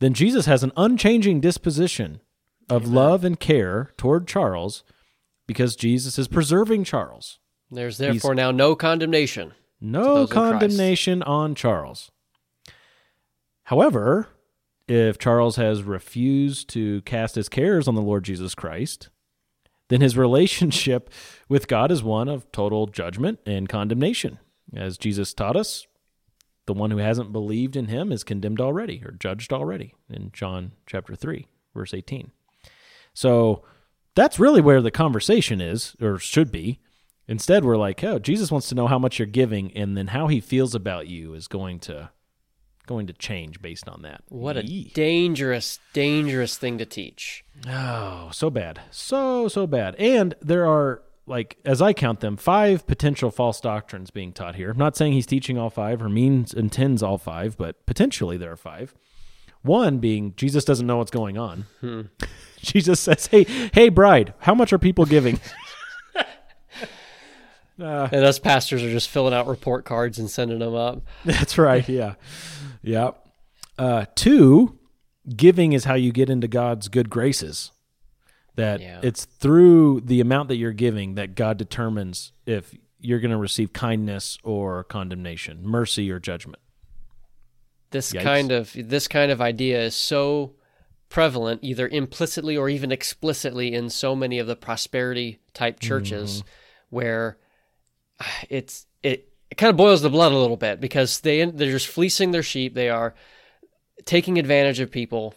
then 0.00 0.14
Jesus 0.14 0.46
has 0.46 0.62
an 0.62 0.72
unchanging 0.76 1.40
disposition 1.40 2.20
of 2.68 2.88
love 2.88 3.24
and 3.24 3.38
care 3.38 3.92
toward 3.96 4.26
Charles 4.26 4.84
because 5.46 5.76
Jesus 5.76 6.18
is 6.18 6.28
preserving 6.28 6.84
Charles. 6.84 7.38
There's 7.70 7.98
therefore 7.98 8.34
now 8.34 8.50
no 8.50 8.74
condemnation. 8.74 9.52
No 9.80 10.02
those 10.02 10.30
in 10.30 10.34
Christ. 10.34 10.50
condemnation 10.52 11.22
on 11.22 11.54
Charles. 11.54 12.10
However, 13.64 14.28
if 14.86 15.18
Charles 15.18 15.56
has 15.56 15.82
refused 15.82 16.68
to 16.70 17.02
cast 17.02 17.34
his 17.34 17.48
cares 17.48 17.88
on 17.88 17.94
the 17.94 18.02
Lord 18.02 18.24
Jesus 18.24 18.54
Christ, 18.54 19.08
then 19.88 20.00
his 20.00 20.16
relationship 20.16 21.10
with 21.48 21.68
God 21.68 21.90
is 21.90 22.02
one 22.02 22.28
of 22.28 22.50
total 22.52 22.86
judgment 22.86 23.40
and 23.46 23.68
condemnation. 23.68 24.38
As 24.74 24.98
Jesus 24.98 25.34
taught 25.34 25.56
us, 25.56 25.86
the 26.66 26.74
one 26.74 26.90
who 26.90 26.98
hasn't 26.98 27.32
believed 27.32 27.76
in 27.76 27.86
him 27.86 28.10
is 28.12 28.24
condemned 28.24 28.60
already 28.60 29.02
or 29.04 29.12
judged 29.12 29.52
already 29.52 29.94
in 30.08 30.30
John 30.32 30.72
chapter 30.86 31.14
3, 31.14 31.46
verse 31.74 31.92
18. 31.94 32.30
So 33.12 33.64
that's 34.14 34.38
really 34.38 34.60
where 34.60 34.80
the 34.80 34.90
conversation 34.90 35.60
is, 35.60 35.94
or 36.00 36.18
should 36.18 36.50
be. 36.50 36.80
Instead, 37.26 37.64
we're 37.64 37.76
like, 37.76 38.02
oh, 38.04 38.18
Jesus 38.18 38.50
wants 38.50 38.68
to 38.68 38.74
know 38.74 38.86
how 38.86 38.98
much 38.98 39.18
you're 39.18 39.26
giving, 39.26 39.72
and 39.76 39.96
then 39.96 40.08
how 40.08 40.26
he 40.26 40.40
feels 40.40 40.74
about 40.74 41.06
you 41.06 41.34
is 41.34 41.48
going 41.48 41.80
to 41.80 42.10
going 42.86 43.06
to 43.06 43.14
change 43.14 43.62
based 43.62 43.88
on 43.88 44.02
that. 44.02 44.22
What 44.28 44.58
a 44.58 44.66
Yee. 44.66 44.90
dangerous, 44.94 45.78
dangerous 45.94 46.58
thing 46.58 46.76
to 46.78 46.84
teach. 46.84 47.42
Oh, 47.66 48.28
so 48.30 48.50
bad. 48.50 48.82
So, 48.90 49.48
so 49.48 49.66
bad. 49.66 49.94
And 49.96 50.34
there 50.42 50.66
are, 50.66 51.02
like, 51.26 51.56
as 51.64 51.80
I 51.80 51.92
count 51.92 52.20
them, 52.20 52.36
five 52.36 52.86
potential 52.86 53.30
false 53.30 53.60
doctrines 53.60 54.10
being 54.10 54.32
taught 54.32 54.56
here. 54.56 54.70
I'm 54.70 54.78
not 54.78 54.96
saying 54.96 55.12
he's 55.14 55.26
teaching 55.26 55.58
all 55.58 55.70
five 55.70 56.02
or 56.02 56.08
means 56.08 56.52
intends 56.52 57.02
all 57.02 57.18
five, 57.18 57.56
but 57.56 57.84
potentially 57.86 58.36
there 58.36 58.52
are 58.52 58.56
five. 58.56 58.94
One 59.62 59.98
being 59.98 60.34
Jesus 60.36 60.64
doesn't 60.64 60.86
know 60.86 60.98
what's 60.98 61.10
going 61.10 61.38
on. 61.38 61.64
Jesus 62.60 63.00
says, 63.00 63.28
Hey, 63.28 63.44
hey, 63.72 63.88
bride, 63.88 64.34
how 64.40 64.54
much 64.54 64.72
are 64.72 64.78
people 64.78 65.06
giving? 65.06 65.40
And 68.12 68.24
us 68.24 68.38
pastors 68.38 68.82
are 68.82 68.90
just 68.90 69.08
filling 69.08 69.34
out 69.34 69.46
report 69.46 69.84
cards 69.84 70.18
and 70.18 70.30
sending 70.30 70.60
them 70.60 70.74
up. 70.74 71.02
That's 71.24 71.58
right. 71.58 71.88
Yeah. 71.88 72.14
Yeah. 72.82 73.10
Uh, 73.78 74.06
two, 74.14 74.78
giving 75.34 75.72
is 75.72 75.84
how 75.84 75.94
you 75.94 76.12
get 76.12 76.30
into 76.30 76.46
God's 76.46 76.88
good 76.88 77.10
graces. 77.10 77.72
That 78.56 78.80
Yeah. 78.80 79.00
it's 79.02 79.24
through 79.24 80.02
the 80.02 80.20
amount 80.20 80.48
that 80.48 80.56
you're 80.56 80.72
giving 80.72 81.14
that 81.16 81.34
God 81.34 81.56
determines 81.56 82.32
if 82.46 82.74
you're 83.00 83.18
going 83.20 83.32
to 83.32 83.36
receive 83.36 83.72
kindness 83.72 84.38
or 84.44 84.84
condemnation, 84.84 85.66
mercy 85.66 86.10
or 86.10 86.20
judgment. 86.20 86.62
This 87.90 88.12
Yikes. 88.12 88.22
kind 88.22 88.52
of 88.52 88.72
this 88.76 89.08
kind 89.08 89.30
of 89.32 89.40
idea 89.40 89.82
is 89.82 89.94
so 89.94 90.54
prevalent, 91.08 91.60
either 91.62 91.86
implicitly 91.88 92.56
or 92.56 92.68
even 92.68 92.90
explicitly, 92.90 93.72
in 93.74 93.88
so 93.90 94.16
many 94.16 94.38
of 94.38 94.46
the 94.46 94.56
prosperity 94.56 95.38
type 95.52 95.78
churches, 95.80 96.38
Mm-hmm. 96.40 96.48
where 96.96 97.38
it's 98.48 98.86
it, 99.02 99.28
it 99.50 99.56
kind 99.56 99.70
of 99.70 99.76
boils 99.76 100.02
the 100.02 100.10
blood 100.10 100.32
a 100.32 100.38
little 100.38 100.56
bit 100.56 100.80
because 100.80 101.20
they 101.20 101.44
they're 101.44 101.70
just 101.72 101.88
fleecing 101.88 102.30
their 102.30 102.42
sheep. 102.42 102.74
They 102.74 102.88
are 102.88 103.14
taking 104.04 104.38
advantage 104.38 104.80
of 104.80 104.90
people, 104.90 105.34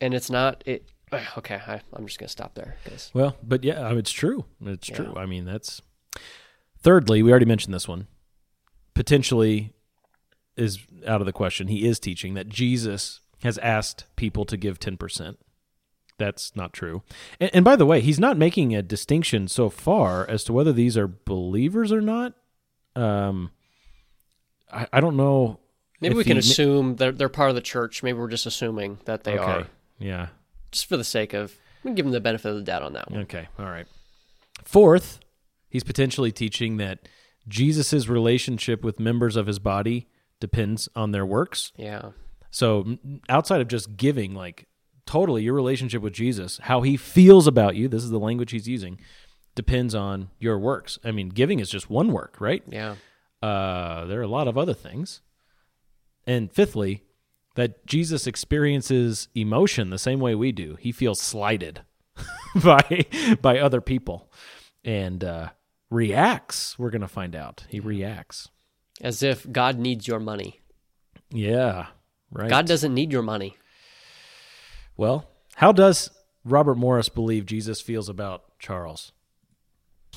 and 0.00 0.14
it's 0.14 0.30
not 0.30 0.62
it. 0.66 0.88
Okay, 1.38 1.56
I, 1.66 1.80
I'm 1.92 2.06
just 2.06 2.18
gonna 2.18 2.28
stop 2.28 2.54
there. 2.54 2.76
'cause- 2.84 3.10
Well, 3.14 3.36
but 3.42 3.64
yeah, 3.64 3.92
it's 3.94 4.12
true. 4.12 4.44
It's 4.64 4.86
true. 4.88 5.14
I 5.16 5.26
mean, 5.26 5.44
that's. 5.44 5.82
Thirdly, 6.82 7.22
we 7.22 7.30
already 7.30 7.46
mentioned 7.46 7.74
this 7.74 7.86
one. 7.88 8.06
Potentially 8.94 9.72
is 10.56 10.78
out 11.06 11.20
of 11.20 11.26
the 11.26 11.32
question. 11.32 11.68
He 11.68 11.86
is 11.86 11.98
teaching 11.98 12.34
that 12.34 12.48
Jesus 12.48 13.20
has 13.42 13.58
asked 13.58 14.04
people 14.16 14.44
to 14.46 14.56
give 14.56 14.78
10%. 14.78 15.36
That's 16.18 16.54
not 16.54 16.72
true. 16.72 17.02
And, 17.38 17.50
and 17.54 17.64
by 17.64 17.76
the 17.76 17.86
way, 17.86 18.00
he's 18.00 18.20
not 18.20 18.36
making 18.36 18.74
a 18.74 18.82
distinction 18.82 19.48
so 19.48 19.70
far 19.70 20.28
as 20.28 20.44
to 20.44 20.52
whether 20.52 20.72
these 20.72 20.96
are 20.98 21.06
believers 21.06 21.92
or 21.92 22.00
not. 22.02 22.34
Um, 22.94 23.50
I, 24.70 24.86
I 24.92 25.00
don't 25.00 25.16
know. 25.16 25.60
Maybe 26.00 26.14
we 26.14 26.24
can 26.24 26.34
he- 26.34 26.40
assume 26.40 26.96
they're 26.96 27.12
they're 27.12 27.28
part 27.30 27.48
of 27.50 27.54
the 27.54 27.62
church. 27.62 28.02
Maybe 28.02 28.18
we're 28.18 28.28
just 28.28 28.46
assuming 28.46 28.98
that 29.06 29.24
they 29.24 29.38
okay. 29.38 29.42
are, 29.52 29.66
Yeah. 29.98 30.28
Just 30.70 30.86
for 30.86 30.96
the 30.96 31.04
sake 31.04 31.32
of 31.32 31.56
give 31.94 32.04
him 32.04 32.12
the 32.12 32.20
benefit 32.20 32.50
of 32.50 32.56
the 32.56 32.62
doubt 32.62 32.82
on 32.82 32.92
that 32.92 33.10
one. 33.10 33.20
Okay. 33.22 33.48
All 33.58 33.66
right. 33.66 33.86
Fourth, 34.64 35.20
he's 35.68 35.84
potentially 35.84 36.32
teaching 36.32 36.76
that 36.76 37.08
Jesus' 37.48 38.08
relationship 38.08 38.84
with 38.84 39.00
members 39.00 39.36
of 39.36 39.46
his 39.46 39.58
body 39.58 40.08
depends 40.38 40.88
on 40.94 41.12
their 41.12 41.26
works. 41.26 41.72
Yeah. 41.76 42.10
So 42.50 42.98
outside 43.28 43.60
of 43.60 43.68
just 43.68 43.96
giving, 43.96 44.34
like 44.34 44.66
totally 45.06 45.42
your 45.42 45.54
relationship 45.54 46.02
with 46.02 46.12
Jesus, 46.12 46.58
how 46.64 46.82
he 46.82 46.96
feels 46.96 47.46
about 47.46 47.76
you, 47.76 47.88
this 47.88 48.04
is 48.04 48.10
the 48.10 48.18
language 48.18 48.50
he's 48.50 48.68
using, 48.68 49.00
depends 49.54 49.94
on 49.94 50.30
your 50.38 50.58
works. 50.58 50.98
I 51.04 51.10
mean, 51.10 51.28
giving 51.30 51.60
is 51.60 51.70
just 51.70 51.90
one 51.90 52.12
work, 52.12 52.36
right? 52.40 52.62
Yeah. 52.68 52.96
Uh, 53.42 54.04
there 54.06 54.20
are 54.20 54.24
a 54.24 54.28
lot 54.28 54.48
of 54.48 54.58
other 54.58 54.74
things. 54.74 55.22
And 56.26 56.52
fifthly, 56.52 57.04
that 57.60 57.86
Jesus 57.86 58.26
experiences 58.26 59.28
emotion 59.34 59.90
the 59.90 59.98
same 59.98 60.20
way 60.20 60.34
we 60.34 60.52
do. 60.52 60.76
He 60.80 60.92
feels 60.92 61.20
slighted 61.20 61.82
by 62.64 63.06
by 63.40 63.58
other 63.58 63.80
people 63.80 64.30
and 64.84 65.22
uh, 65.22 65.50
reacts. 65.90 66.78
We're 66.78 66.90
going 66.90 67.00
to 67.02 67.08
find 67.08 67.36
out. 67.36 67.64
He 67.68 67.80
reacts. 67.80 68.48
As 69.00 69.22
if 69.22 69.50
God 69.50 69.78
needs 69.78 70.06
your 70.06 70.20
money. 70.20 70.60
Yeah, 71.30 71.86
right. 72.30 72.50
God 72.50 72.66
doesn't 72.66 72.92
need 72.92 73.12
your 73.12 73.22
money. 73.22 73.56
Well, 74.96 75.30
how 75.56 75.72
does 75.72 76.10
Robert 76.44 76.76
Morris 76.76 77.08
believe 77.08 77.46
Jesus 77.46 77.80
feels 77.80 78.08
about 78.08 78.58
Charles? 78.58 79.12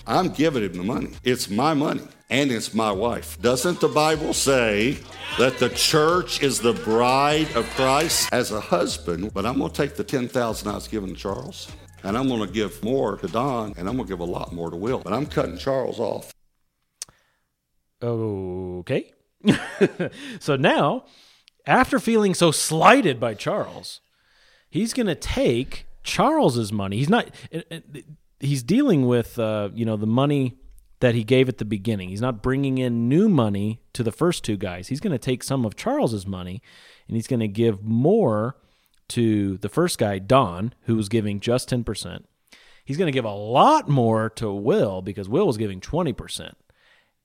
I'm 0.06 0.30
giving 0.30 0.64
him 0.64 0.74
the 0.74 0.84
money. 0.84 1.12
It's 1.24 1.50
my 1.50 1.74
money 1.74 2.08
and 2.30 2.52
it's 2.52 2.74
my 2.74 2.92
wife. 2.92 3.42
Doesn't 3.42 3.80
the 3.80 3.88
Bible 3.88 4.34
say 4.34 4.98
that 5.38 5.60
the 5.60 5.70
church 5.70 6.44
is 6.44 6.60
the 6.60 6.74
bride 6.74 7.48
of 7.56 7.70
Christ 7.76 8.30
as 8.34 8.52
a 8.52 8.60
husband? 8.60 9.34
But 9.34 9.46
I'm 9.46 9.60
going 9.60 9.72
to 9.72 9.76
take 9.76 9.96
the 9.96 10.04
10,000 10.04 10.68
I 10.68 10.76
was 10.76 10.88
giving 10.88 11.10
to 11.10 11.16
Charles 11.16 11.72
and 12.04 12.18
I'm 12.18 12.28
going 12.28 12.46
to 12.46 12.52
give 12.52 12.84
more 12.84 13.18
to 13.18 13.28
Don 13.28 13.74
and 13.78 13.88
I'm 13.88 13.96
going 13.96 14.08
to 14.08 14.14
give 14.14 14.20
a 14.20 14.26
lot 14.26 14.52
more 14.52 14.70
to 14.70 14.76
Will. 14.76 15.00
But 15.00 15.14
I'm 15.14 15.26
cutting 15.26 15.58
Charles 15.58 16.00
off. 16.00 16.34
Okay. 18.02 19.14
so 20.40 20.56
now, 20.56 21.06
after 21.66 22.00
feeling 22.00 22.34
so 22.34 22.52
slighted 22.52 23.20
by 23.20 23.34
Charles, 23.34 24.02
he's 24.70 24.94
going 24.94 25.08
to 25.08 25.16
take 25.16 25.86
Charles's 26.04 26.72
money. 26.74 26.98
He's 26.98 27.10
not. 27.10 27.30
He's 28.44 28.64
dealing 28.64 29.08
with, 29.08 29.40
uh, 29.40 29.70
you 29.74 29.86
know, 29.86 29.98
the 29.98 30.08
money 30.08 30.58
that 31.00 31.16
he 31.16 31.24
gave 31.24 31.50
at 31.50 31.58
the 31.58 31.66
beginning. 31.66 32.10
He's 32.10 32.22
not 32.22 32.44
bringing 32.44 32.78
in 32.78 33.08
new 33.10 33.30
money 33.30 33.82
to 33.94 34.04
the 34.04 34.12
first 34.12 34.44
two 34.44 34.58
guys. 34.58 34.88
He's 34.88 35.00
going 35.00 35.12
to 35.12 35.18
take 35.18 35.44
some 35.44 35.66
of 35.66 35.76
Charles's 35.76 36.28
money, 36.28 36.62
and 37.08 37.16
he's 37.16 37.28
going 37.28 37.40
to 37.40 37.48
give 37.48 37.84
more 37.84 38.58
to 39.10 39.58
the 39.58 39.70
first 39.70 39.98
guy, 39.98 40.20
Don, 40.20 40.74
who 40.84 40.96
was 40.96 41.10
giving 41.10 41.40
just 41.40 41.70
ten 41.70 41.84
percent. 41.84 42.28
He's 42.86 42.98
going 42.98 43.08
to 43.08 43.14
give 43.16 43.26
a 43.26 43.32
lot 43.32 43.88
more 43.88 44.30
to 44.32 44.52
Will 44.52 45.02
because 45.02 45.30
Will 45.30 45.48
was 45.48 45.58
giving 45.58 45.80
twenty 45.82 46.14
percent 46.14 46.58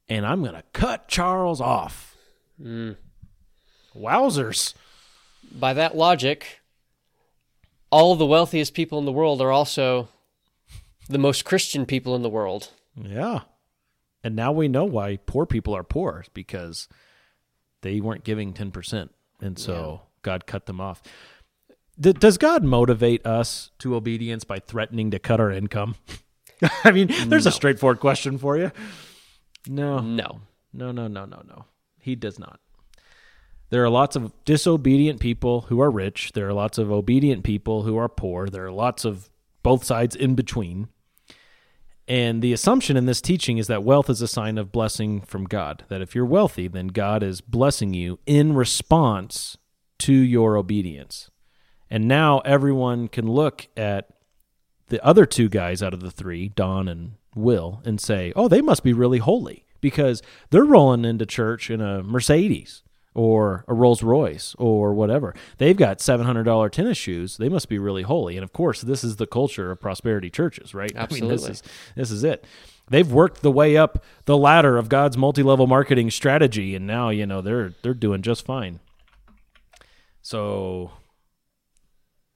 and 0.09 0.27
I'm 0.27 0.43
going 0.43 0.55
to 0.55 0.65
cut 0.73 1.09
Charles 1.09 1.61
off. 1.61 2.17
Wowzers. 3.95 4.75
By 5.53 5.73
that 5.75 5.97
logic, 5.97 6.61
all 7.91 8.17
the 8.17 8.27
wealthiest 8.27 8.75
people 8.75 8.99
in 8.99 9.05
the 9.05 9.13
world 9.13 9.41
are 9.41 9.53
also 9.53 10.09
the 11.09 11.19
most 11.19 11.45
Christian 11.45 11.87
people 11.87 12.15
in 12.15 12.23
the 12.23 12.29
world. 12.29 12.71
Yeah. 12.97 13.41
And 14.23 14.35
now 14.37 14.53
we 14.53 14.69
know 14.69 14.85
why 14.85 15.19
poor 15.27 15.47
people 15.47 15.75
are 15.75 15.85
poor 15.85 16.25
because 16.35 16.89
they 17.83 18.01
weren't 18.01 18.25
giving 18.25 18.53
10%. 18.53 19.09
And 19.41 19.59
so 19.59 20.03
God 20.23 20.47
cut 20.47 20.67
them 20.67 20.81
off. 20.81 21.03
D- 21.99 22.13
does 22.13 22.39
God 22.39 22.65
motivate 22.65 23.25
us 23.27 23.71
to 23.79 23.95
obedience 23.95 24.45
by 24.45 24.59
threatening 24.59 25.11
to 25.13 25.19
cut 25.19 25.41
our 25.41 25.51
income? 25.51 25.95
I 26.85 26.91
mean, 26.91 27.09
there's 27.27 27.47
a 27.47 27.53
straightforward 27.53 28.01
question 28.01 28.39
for 28.39 28.57
you. 28.57 28.73
No. 29.67 30.01
No. 30.01 30.41
No, 30.73 30.93
no, 30.93 31.07
no, 31.09 31.25
no, 31.25 31.43
no. 31.47 31.65
He 32.01 32.15
does 32.15 32.39
not. 32.39 32.61
There 33.71 33.85
are 33.85 33.91
lots 33.91 34.17
of 34.17 34.33
disobedient 34.45 35.21
people 35.21 35.63
who 35.63 35.81
are 35.81 35.91
rich. 35.91 36.33
There 36.33 36.49
are 36.49 36.55
lots 36.55 36.79
of 36.79 36.91
obedient 36.91 37.45
people 37.45 37.83
who 37.83 37.97
are 37.99 38.09
poor. 38.09 38.49
There 38.49 38.65
are 38.65 38.73
lots 38.73 39.05
of 39.05 39.29
both 39.63 39.85
sides 39.85 40.17
in 40.17 40.35
between. 40.35 40.89
And 42.09 42.41
the 42.41 42.55
assumption 42.55 42.97
in 42.97 43.05
this 43.05 43.21
teaching 43.21 43.59
is 43.59 43.67
that 43.67 43.85
wealth 43.85 44.09
is 44.09 44.23
a 44.23 44.29
sign 44.29 44.57
of 44.57 44.73
blessing 44.73 45.21
from 45.21 45.45
God. 45.45 45.85
That 45.89 46.01
if 46.01 46.15
you're 46.15 46.25
wealthy, 46.25 46.67
then 46.67 46.89
God 46.89 47.23
is 47.23 47.43
blessing 47.43 47.93
you 47.93 48.19
in 48.25 48.55
response 48.55 49.59
to 50.01 50.15
your 50.15 50.57
obedience. 50.57 51.31
And 51.91 52.09
now 52.09 52.39
everyone 52.41 53.09
can 53.09 53.27
look 53.31 53.69
at 53.77 54.09
the 54.89 55.05
other 55.05 55.27
two 55.27 55.51
guys 55.51 55.83
out 55.83 55.93
of 55.93 56.01
the 56.01 56.11
three, 56.11 56.49
Don 56.49 56.89
and 56.89 57.17
Will, 57.35 57.83
and 57.85 58.01
say, 58.01 58.33
oh, 58.35 58.49
they 58.49 58.63
must 58.63 58.83
be 58.83 58.95
really 58.95 59.19
holy 59.19 59.67
because 59.83 60.23
they're 60.49 60.65
rolling 60.65 61.05
into 61.05 61.27
church 61.27 61.71
in 61.71 61.83
a 61.83 62.03
Mercedes 62.03 62.83
or 63.15 63.65
a 63.67 63.75
Rolls 63.75 64.03
Royce 64.03 64.55
or 64.59 64.95
whatever. 64.95 65.35
They've 65.59 65.77
got 65.77 65.99
$700 65.99 66.71
tennis 66.71 66.99
shoes. 66.99 67.37
They 67.37 67.49
must 67.49 67.69
be 67.69 67.79
really 67.79 68.03
holy. 68.03 68.37
And 68.37 68.45
of 68.45 68.53
course, 68.53 68.81
this 68.83 69.03
is 69.03 69.17
the 69.17 69.27
culture 69.27 69.71
of 69.71 69.81
prosperity 69.81 70.31
churches, 70.31 70.75
right? 70.75 70.93
I 70.97 71.07
mean, 71.13 71.29
this 71.29 71.49
Absolutely. 71.49 71.51
is, 71.51 71.63
this 71.97 72.11
is 72.11 72.25
it. 72.25 72.45
They've 72.91 73.11
worked 73.11 73.43
the 73.43 73.51
way 73.51 73.77
up 73.77 74.05
the 74.25 74.37
ladder 74.37 74.79
of 74.79 74.89
God's 74.89 75.17
multi-level 75.17 75.67
marketing 75.67 76.11
strategy 76.11 76.75
and 76.75 76.87
now, 76.87 77.11
you 77.11 77.27
know, 77.27 77.43
they're 77.43 77.75
they're 77.83 77.95
doing 77.95 78.23
just 78.23 78.47
fine. 78.47 78.81
So 80.23 80.93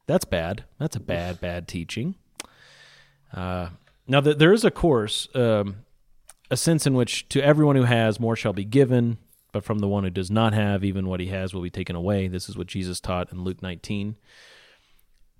that's 0.07 0.25
bad. 0.25 0.65
That's 0.79 0.97
a 0.97 1.01
bad, 1.01 1.41
bad 1.41 1.69
teaching. 1.69 2.17
Uh, 3.33 3.69
now, 4.07 4.21
th- 4.21 4.39
there 4.39 4.53
is 4.53 4.65
a 4.65 4.71
course, 4.71 5.29
um, 5.35 5.77
a 6.51 6.57
sense 6.57 6.87
in 6.87 6.95
which 6.95 7.29
to 7.31 7.43
everyone 7.43 7.77
who 7.77 7.85
has, 7.85 8.21
more 8.21 8.37
shall 8.37 8.53
be 8.53 8.65
given, 8.65 9.19
but 9.53 9.65
from 9.65 9.79
the 9.81 9.89
one 9.89 10.05
who 10.05 10.11
does 10.11 10.31
not 10.31 10.53
have, 10.55 10.83
even 10.83 11.07
what 11.07 11.21
he 11.21 11.27
has 11.27 11.53
will 11.55 11.63
be 11.63 11.71
taken 11.71 11.95
away. 11.95 12.27
This 12.29 12.49
is 12.49 12.57
what 12.57 12.67
Jesus 12.67 13.01
taught 13.01 13.31
in 13.33 13.45
Luke 13.45 13.63
19. 13.63 14.17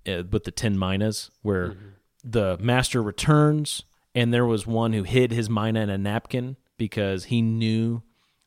uh, 0.07 0.23
with 0.31 0.45
the 0.45 0.51
10 0.51 0.79
minas 0.79 1.31
where 1.43 1.77
the 2.25 2.57
master 2.59 3.03
returns 3.03 3.85
and 4.15 4.33
there 4.33 4.47
was 4.47 4.67
one 4.67 4.93
who 4.93 5.03
hid 5.05 5.31
his 5.33 5.49
mina 5.49 5.81
in 5.81 5.91
a 5.91 5.99
napkin 5.99 6.57
because 6.77 7.25
he 7.25 7.41
knew 7.41 8.03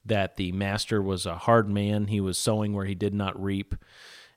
that 0.05 0.35
the 0.35 0.51
master 0.51 1.01
was 1.01 1.25
a 1.25 1.37
hard 1.37 1.67
man. 1.69 2.07
He 2.07 2.19
was 2.19 2.37
sowing 2.37 2.73
where 2.73 2.85
he 2.85 2.93
did 2.95 3.13
not 3.13 3.41
reap. 3.41 3.73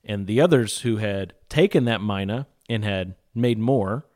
And 0.04 0.26
the 0.26 0.40
others 0.40 0.80
who 0.80 0.96
had 0.96 1.34
taken 1.48 1.84
that 1.84 2.00
mina 2.00 2.46
and 2.68 2.84
had 2.84 3.16
made 3.34 3.58
more, 3.58 4.06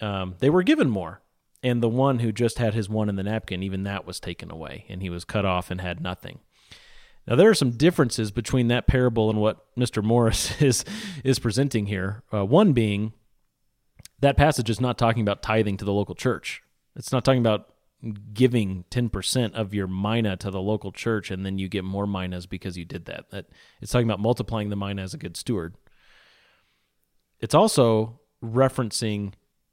um, 0.00 0.36
they 0.38 0.48
were 0.48 0.62
given 0.62 0.88
more. 0.88 1.20
And 1.62 1.82
the 1.82 1.88
one 1.88 2.20
who 2.20 2.32
just 2.32 2.58
had 2.58 2.74
his 2.74 2.88
one 2.88 3.08
in 3.08 3.16
the 3.16 3.22
napkin, 3.24 3.62
even 3.62 3.82
that 3.82 4.06
was 4.06 4.20
taken 4.20 4.50
away, 4.50 4.86
and 4.88 5.02
he 5.02 5.10
was 5.10 5.24
cut 5.24 5.44
off 5.44 5.70
and 5.70 5.80
had 5.80 6.00
nothing. 6.00 6.38
Now 7.26 7.34
there 7.34 7.50
are 7.50 7.54
some 7.54 7.72
differences 7.72 8.30
between 8.30 8.68
that 8.68 8.86
parable 8.86 9.30
and 9.30 9.40
what 9.40 9.64
Mr. 9.76 10.02
Morris 10.02 10.60
is 10.62 10.84
is 11.24 11.38
presenting 11.38 11.86
here. 11.86 12.22
Uh, 12.32 12.44
one 12.44 12.72
being 12.72 13.12
that 14.20 14.36
passage 14.36 14.70
is 14.70 14.80
not 14.80 14.96
talking 14.96 15.22
about 15.22 15.42
tithing 15.42 15.76
to 15.78 15.84
the 15.84 15.92
local 15.92 16.14
church. 16.14 16.62
It's 16.94 17.12
not 17.12 17.24
talking 17.24 17.40
about 17.40 17.68
giving 18.32 18.84
10% 18.90 19.54
of 19.54 19.74
your 19.74 19.86
mina 19.86 20.36
to 20.36 20.50
the 20.50 20.60
local 20.60 20.92
church 20.92 21.30
and 21.30 21.44
then 21.44 21.58
you 21.58 21.68
get 21.68 21.82
more 21.82 22.06
minas 22.06 22.46
because 22.46 22.76
you 22.76 22.84
did 22.84 23.06
that. 23.06 23.30
That 23.30 23.46
it's 23.80 23.92
talking 23.92 24.06
about 24.06 24.20
multiplying 24.20 24.70
the 24.70 24.76
mina 24.76 25.02
as 25.02 25.14
a 25.14 25.18
good 25.18 25.36
steward. 25.36 25.74
It's 27.40 27.54
also 27.54 28.20
referencing 28.42 29.32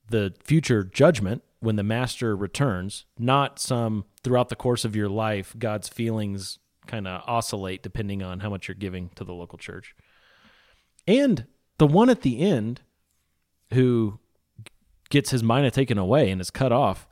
the 0.10 0.34
future 0.44 0.84
judgment 0.84 1.44
when 1.60 1.76
the 1.78 1.84
master 1.84 2.36
returns, 2.36 3.06
not 3.18 3.60
some 3.60 4.04
throughout 4.24 4.50
the 4.50 4.56
course 4.56 4.84
of 4.84 4.96
your 4.96 5.10
life 5.10 5.56
God's 5.58 5.88
feelings 5.88 6.60
kind 6.88 7.08
of 7.08 7.22
oscillate 7.28 7.84
depending 7.84 8.22
on 8.22 8.40
how 8.40 8.50
much 8.50 8.68
you're 8.68 8.76
giving 8.76 9.10
to 9.16 9.24
the 9.24 9.34
local 9.34 9.58
church. 9.58 9.96
And 11.08 11.46
the 11.78 11.88
one 11.88 12.10
at 12.10 12.22
the 12.22 12.40
end 12.40 12.82
who 13.74 14.20
gets 15.10 15.32
his 15.32 15.44
mina 15.44 15.72
taken 15.72 15.98
away 15.98 16.30
and 16.30 16.40
is 16.40 16.50
cut 16.50 16.72
off, 16.72 17.08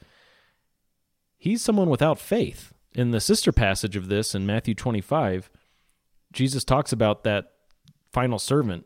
he's 1.37 1.61
someone 1.61 1.89
without 1.89 2.19
faith. 2.19 2.73
In 2.93 3.11
the 3.11 3.21
sister 3.21 3.51
passage 3.51 3.95
of 3.95 4.09
this 4.09 4.35
in 4.35 4.45
Matthew 4.45 4.75
25, 4.75 5.49
Jesus 6.33 6.63
talks 6.63 6.91
about 6.91 7.23
that 7.23 7.51
final 8.11 8.39
servant 8.39 8.85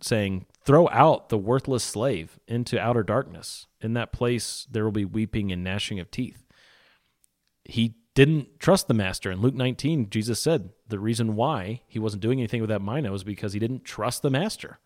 saying, 0.00 0.46
Throw 0.64 0.88
out 0.90 1.28
the 1.28 1.38
worthless 1.38 1.84
slave 1.84 2.38
into 2.46 2.78
outer 2.78 3.02
darkness. 3.02 3.66
In 3.80 3.94
that 3.94 4.12
place, 4.12 4.66
there 4.70 4.84
will 4.84 4.92
be 4.92 5.04
weeping 5.04 5.50
and 5.50 5.64
gnashing 5.64 5.98
of 5.98 6.10
teeth. 6.10 6.44
He 7.64 7.94
didn't 8.18 8.58
trust 8.58 8.88
the 8.88 8.94
master. 8.94 9.30
In 9.30 9.40
Luke 9.40 9.54
19, 9.54 10.10
Jesus 10.10 10.40
said 10.40 10.70
the 10.88 10.98
reason 10.98 11.36
why 11.36 11.82
he 11.86 12.00
wasn't 12.00 12.20
doing 12.20 12.40
anything 12.40 12.60
with 12.60 12.68
that 12.68 12.82
mina 12.82 13.12
was 13.12 13.22
because 13.22 13.52
he 13.52 13.60
didn't 13.60 13.84
trust 13.84 14.22
the 14.22 14.30
master. 14.30 14.80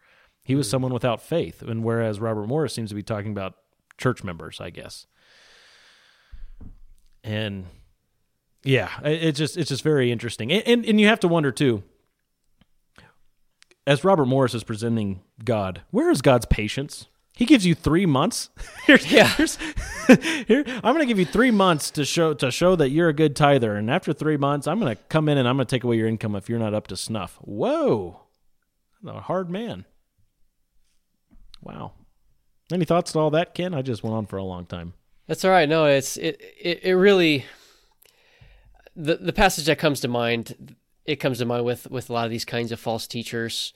He 0.44 0.54
was 0.54 0.66
hmm. 0.66 0.72
someone 0.72 0.92
without 0.92 1.22
faith. 1.22 1.62
And 1.62 1.82
whereas 1.82 2.20
Robert 2.20 2.46
Morris 2.46 2.74
seems 2.74 2.90
to 2.90 2.94
be 2.94 3.02
talking 3.02 3.32
about 3.32 3.54
church 3.96 4.22
members, 4.22 4.60
I 4.60 4.68
guess. 4.68 5.06
And 7.24 7.64
yeah, 8.64 8.90
it's 9.02 9.38
just 9.38 9.56
it's 9.56 9.70
just 9.70 9.82
very 9.82 10.12
interesting. 10.12 10.52
And, 10.52 10.62
and 10.66 10.84
and 10.84 11.00
you 11.00 11.06
have 11.06 11.20
to 11.20 11.28
wonder 11.28 11.52
too. 11.52 11.84
As 13.86 14.04
Robert 14.04 14.26
Morris 14.26 14.52
is 14.52 14.62
presenting 14.62 15.22
God, 15.42 15.80
where 15.90 16.10
is 16.10 16.20
God's 16.20 16.44
patience? 16.44 17.06
He 17.34 17.46
gives 17.46 17.64
you 17.64 17.74
three 17.74 18.04
months. 18.06 18.50
Here's, 18.84 19.10
Yeah. 19.10 19.26
here's, 19.28 19.56
here, 20.46 20.64
I'm 20.66 20.94
going 20.94 20.98
to 21.00 21.06
give 21.06 21.18
you 21.18 21.24
three 21.24 21.50
months 21.50 21.90
to 21.92 22.04
show 22.04 22.34
to 22.34 22.50
show 22.50 22.76
that 22.76 22.90
you're 22.90 23.08
a 23.08 23.14
good 23.14 23.34
tither, 23.34 23.74
and 23.76 23.90
after 23.90 24.12
three 24.12 24.36
months, 24.36 24.66
I'm 24.66 24.78
going 24.78 24.94
to 24.94 25.02
come 25.08 25.28
in 25.28 25.38
and 25.38 25.48
I'm 25.48 25.56
going 25.56 25.66
to 25.66 25.74
take 25.76 25.84
away 25.84 25.96
your 25.96 26.08
income 26.08 26.36
if 26.36 26.48
you're 26.48 26.58
not 26.58 26.74
up 26.74 26.88
to 26.88 26.96
snuff. 26.96 27.38
Whoa, 27.40 28.20
a 29.06 29.20
hard 29.20 29.50
man. 29.50 29.86
Wow. 31.62 31.92
Any 32.72 32.84
thoughts 32.84 33.12
to 33.12 33.18
all 33.18 33.30
that, 33.30 33.54
Ken? 33.54 33.74
I 33.74 33.82
just 33.82 34.02
went 34.02 34.14
on 34.16 34.26
for 34.26 34.36
a 34.36 34.44
long 34.44 34.66
time. 34.66 34.94
That's 35.26 35.44
all 35.44 35.50
right. 35.50 35.68
No, 35.68 35.86
it's 35.86 36.16
it 36.16 36.40
it, 36.60 36.80
it 36.84 36.92
really 36.94 37.46
the 38.96 39.16
the 39.16 39.32
passage 39.32 39.66
that 39.66 39.78
comes 39.78 40.00
to 40.00 40.08
mind 40.08 40.76
it 41.06 41.16
comes 41.16 41.38
to 41.38 41.44
mind 41.44 41.64
with 41.64 41.90
with 41.90 42.10
a 42.10 42.12
lot 42.12 42.24
of 42.24 42.30
these 42.30 42.44
kinds 42.44 42.72
of 42.72 42.80
false 42.80 43.06
teachers 43.06 43.72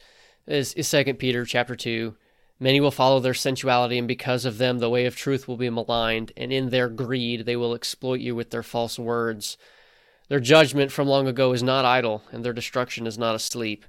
is 0.47 0.75
is 0.75 0.89
second 0.89 1.17
Peter 1.19 1.45
chapter 1.45 1.75
2 1.77 2.15
many 2.59 2.81
will 2.81 2.91
follow 2.91 3.21
their 3.21 3.35
sensuality 3.35 3.99
and 3.99 4.09
because 4.09 4.45
of 4.45 4.59
them 4.59 4.79
the 4.79 4.91
way 4.91 5.07
of 5.07 5.17
truth 5.17 5.47
will 5.47 5.57
be 5.57 5.71
maligned 5.71 6.33
and 6.37 6.53
in 6.53 6.71
their 6.71 6.89
greed 6.89 7.45
they 7.47 7.57
will 7.57 7.75
exploit 7.75 8.21
you 8.21 8.35
with 8.35 8.51
their 8.51 8.63
false 8.63 8.99
words 8.99 9.57
their 10.29 10.41
judgment 10.41 10.91
from 10.91 11.07
long 11.07 11.29
ago 11.29 11.53
is 11.53 11.63
not 11.63 11.85
idle 11.85 12.23
and 12.33 12.45
their 12.45 12.53
destruction 12.53 13.07
is 13.07 13.19
not 13.19 13.35
asleep 13.35 13.85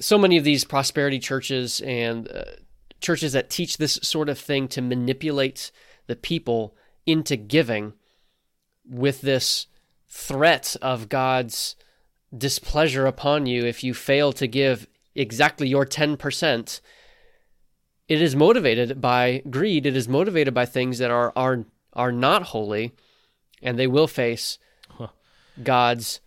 so 0.00 0.16
many 0.16 0.36
of 0.36 0.44
these 0.44 0.64
prosperity 0.64 1.18
churches 1.18 1.80
and 1.82 2.30
uh, 2.30 2.44
churches 3.00 3.32
that 3.32 3.50
teach 3.50 3.76
this 3.76 3.98
sort 4.02 4.28
of 4.28 4.38
thing 4.38 4.68
to 4.68 4.80
manipulate 4.80 5.70
the 6.06 6.16
people 6.16 6.74
into 7.06 7.36
giving 7.36 7.92
with 8.88 9.20
this 9.20 9.66
threat 10.08 10.76
of 10.82 11.08
God's 11.08 11.76
displeasure 12.36 13.06
upon 13.06 13.46
you 13.46 13.64
if 13.64 13.84
you 13.84 13.94
fail 13.94 14.32
to 14.32 14.46
give 14.46 14.86
exactly 15.14 15.68
your 15.68 15.86
10%. 15.86 16.80
It 18.10 18.20
is 18.20 18.34
motivated 18.34 19.00
by 19.00 19.40
greed. 19.48 19.86
It 19.86 19.96
is 19.96 20.08
motivated 20.08 20.52
by 20.52 20.66
things 20.66 20.98
that 20.98 21.12
are 21.12 21.32
are 21.36 21.64
are 21.92 22.10
not 22.10 22.42
holy, 22.42 22.92
and 23.62 23.78
they 23.78 23.86
will 23.86 24.08
face 24.08 24.58
God's 25.62 26.18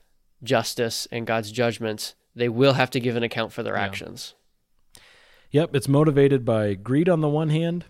justice 0.41 1.10
and 1.12 1.28
God's 1.28 1.52
judgment. 1.52 2.15
They 2.34 2.48
will 2.48 2.74
have 2.74 2.89
to 2.91 3.02
give 3.02 3.17
an 3.17 3.24
account 3.24 3.52
for 3.52 3.63
their 3.63 3.76
actions. 3.76 4.34
Yep, 5.52 5.76
it's 5.76 5.89
motivated 5.89 6.46
by 6.46 6.74
greed 6.74 7.10
on 7.10 7.19
the 7.19 7.28
one 7.28 7.50
hand. 7.50 7.84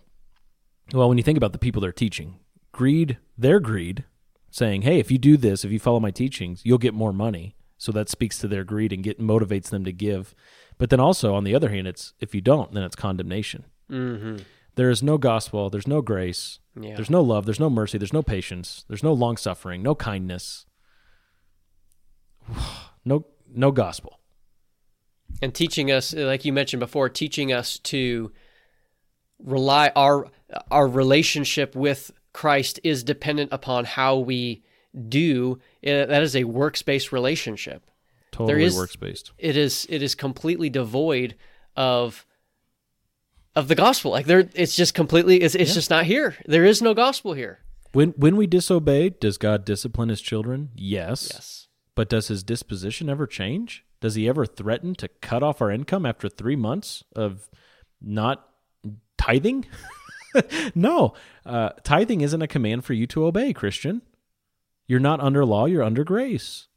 Well, 0.92 1.08
when 1.08 1.20
you 1.20 1.24
think 1.24 1.38
about 1.38 1.54
the 1.54 1.60
people 1.60 1.80
they're 1.80 1.92
teaching, 1.92 2.40
greed, 2.72 3.20
their 3.38 3.60
greed, 3.60 4.06
saying, 4.50 4.82
"Hey, 4.82 4.98
if 4.98 5.12
you 5.12 5.20
do 5.20 5.38
this, 5.38 5.64
if 5.64 5.72
you 5.72 5.80
follow 5.80 6.00
my 6.00 6.12
teachings, 6.12 6.62
you'll 6.66 6.80
get 6.80 6.96
more 6.96 7.14
money." 7.14 7.56
So 7.78 7.92
that 7.92 8.10
speaks 8.10 8.40
to 8.40 8.48
their 8.48 8.64
greed 8.64 8.92
and 8.92 9.04
get 9.04 9.20
motivates 9.20 9.70
them 9.70 9.86
to 9.86 9.94
give. 9.94 10.34
But 10.80 10.90
then 10.90 11.00
also 11.00 11.36
on 11.36 11.44
the 11.44 11.54
other 11.54 11.70
hand, 11.70 11.86
it's 11.86 12.14
if 12.20 12.34
you 12.34 12.42
don't, 12.42 12.72
then 12.72 12.82
it's 12.82 12.96
condemnation. 12.96 13.66
Mm-hmm. 13.92 14.38
There 14.76 14.90
is 14.90 15.04
no 15.04 15.18
gospel, 15.18 15.70
there's 15.70 15.88
no 15.88 16.02
grace, 16.02 16.60
Yeah. 16.80 16.96
there's 16.96 17.10
no 17.10 17.22
love, 17.22 17.46
there's 17.46 17.60
no 17.60 17.70
mercy, 17.70 17.98
there's 18.00 18.14
no 18.14 18.24
patience, 18.24 18.86
there's 18.88 19.04
no 19.04 19.14
long 19.14 19.38
suffering, 19.38 19.84
no 19.84 19.94
kindness. 19.96 20.66
No 23.06 23.26
no 23.54 23.72
gospel. 23.72 24.20
and 25.42 25.54
teaching 25.54 25.92
us 25.92 26.14
like 26.14 26.46
you 26.46 26.54
mentioned 26.54 26.80
before 26.80 27.10
teaching 27.10 27.52
us 27.52 27.78
to 27.80 28.32
rely 29.40 29.92
our 29.96 30.28
our 30.72 30.88
relationship 30.88 31.76
with 31.76 32.12
Christ 32.32 32.80
is 32.84 33.04
dependent 33.04 33.52
upon 33.52 33.84
how 33.86 34.18
we 34.18 34.64
do 35.10 35.60
Uh, 35.86 36.06
that 36.06 36.24
is 36.24 36.36
a 36.36 36.46
works-based 36.46 37.12
relationship 37.12 37.84
Totally 38.32 38.70
works 38.72 38.96
based. 38.96 39.32
it 39.38 39.58
is 39.58 39.86
it 39.90 40.02
is 40.02 40.16
completely 40.16 40.70
devoid 40.70 41.36
of 41.76 42.26
of 43.56 43.68
the 43.68 43.76
gospel 43.76 44.12
like 44.12 44.26
there 44.26 44.50
it's 44.56 44.76
just 44.76 44.94
completely 44.94 45.42
it's, 45.42 45.56
it's 45.56 45.74
just 45.74 45.90
not 45.90 46.06
here 46.06 46.36
there 46.46 46.66
is 46.66 46.82
no 46.82 46.94
gospel 46.94 47.34
here 47.34 47.60
When 47.94 48.10
when 48.18 48.36
we 48.36 48.48
disobey, 48.48 49.10
does 49.10 49.38
God 49.38 49.66
discipline 49.66 50.10
his 50.10 50.20
children? 50.22 50.72
Yes. 50.76 51.30
yes 51.32 51.68
But 51.96 52.10
does 52.10 52.28
his 52.28 52.44
disposition 52.44 53.08
ever 53.10 53.28
change? 53.28 53.86
Does 54.02 54.16
he 54.16 54.28
ever 54.28 54.46
threaten 54.46 54.96
to 54.96 55.08
cut 55.22 55.44
off 55.44 55.62
our 55.62 55.70
income 55.72 56.06
after 56.06 56.28
three 56.28 56.56
months 56.56 57.04
of 57.16 57.48
not 58.02 58.50
tithing? 59.18 59.66
no. 60.76 61.14
Uh, 61.46 61.70
tithing 61.84 62.22
isn't 62.22 62.42
a 62.42 62.48
command 62.48 62.84
for 62.84 62.94
you 62.94 63.06
to 63.08 63.26
obey, 63.26 63.54
Christian. 63.54 64.02
You're 64.88 65.00
not 65.00 65.22
under 65.22 65.46
law, 65.46 65.66
you're 65.66 65.84
under 65.84 66.04
grace. 66.04 66.68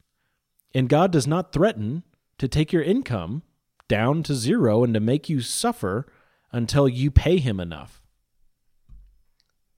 And 0.73 0.87
God 0.87 1.11
does 1.11 1.25
not 1.25 1.51
threaten 1.51 2.03
to 2.37 2.47
take 2.47 2.71
your 2.71 2.83
income 2.83 3.41
down 3.87 4.21
to 4.23 4.35
zero 4.35 4.83
and 4.83 4.93
to 4.93 4.99
make 4.99 5.29
you 5.29 5.41
suffer 5.41 6.05
until 6.51 6.87
you 6.87 7.11
pay 7.11 7.37
him 7.37 7.59
enough. 7.59 8.01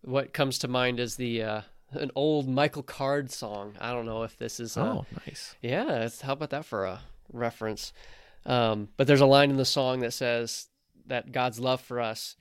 what 0.02 0.34
comes 0.34 0.60
to 0.60 0.68
mind 0.68 1.00
is 1.00 1.16
the 1.16 1.44
uh 1.44 1.62
an 1.92 2.12
old 2.16 2.48
Michael 2.48 2.84
Card 2.84 3.32
song 3.32 3.74
I 3.82 3.92
don't 3.92 4.06
know 4.06 4.24
if 4.24 4.38
this 4.38 4.60
is 4.60 4.78
uh, 4.78 4.82
Oh, 5.00 5.06
nice. 5.26 5.56
Yeah, 5.62 6.04
it's, 6.04 6.22
how 6.22 6.34
about 6.34 6.52
that 6.52 6.66
for 6.66 6.86
a 6.86 7.02
reference? 7.34 7.94
Um, 8.46 8.90
but 8.96 9.08
there's 9.08 9.22
a 9.22 9.26
line 9.26 9.50
in 9.50 9.58
the 9.58 9.66
song 9.66 10.00
that 10.02 10.14
says 10.14 10.68
that 11.08 11.32
God's 11.32 11.60
love 11.60 11.82
for 11.82 12.00
us, 12.00 12.36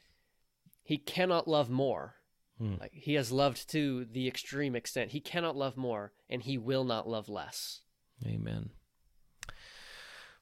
He 0.83 0.99
cannot 0.99 1.49
love 1.49 1.71
more. 1.71 2.15
Like 2.61 2.93
He 2.93 3.15
has 3.15 3.31
loved 3.33 3.71
to 3.71 4.05
the 4.05 4.27
extreme 4.29 4.75
extent. 4.77 5.13
He 5.13 5.21
cannot 5.21 5.57
love 5.57 5.77
more, 5.77 6.13
and 6.29 6.43
He 6.43 6.59
will 6.59 6.85
not 6.85 7.09
love 7.09 7.29
less. 7.29 7.81
Amen. 8.27 8.71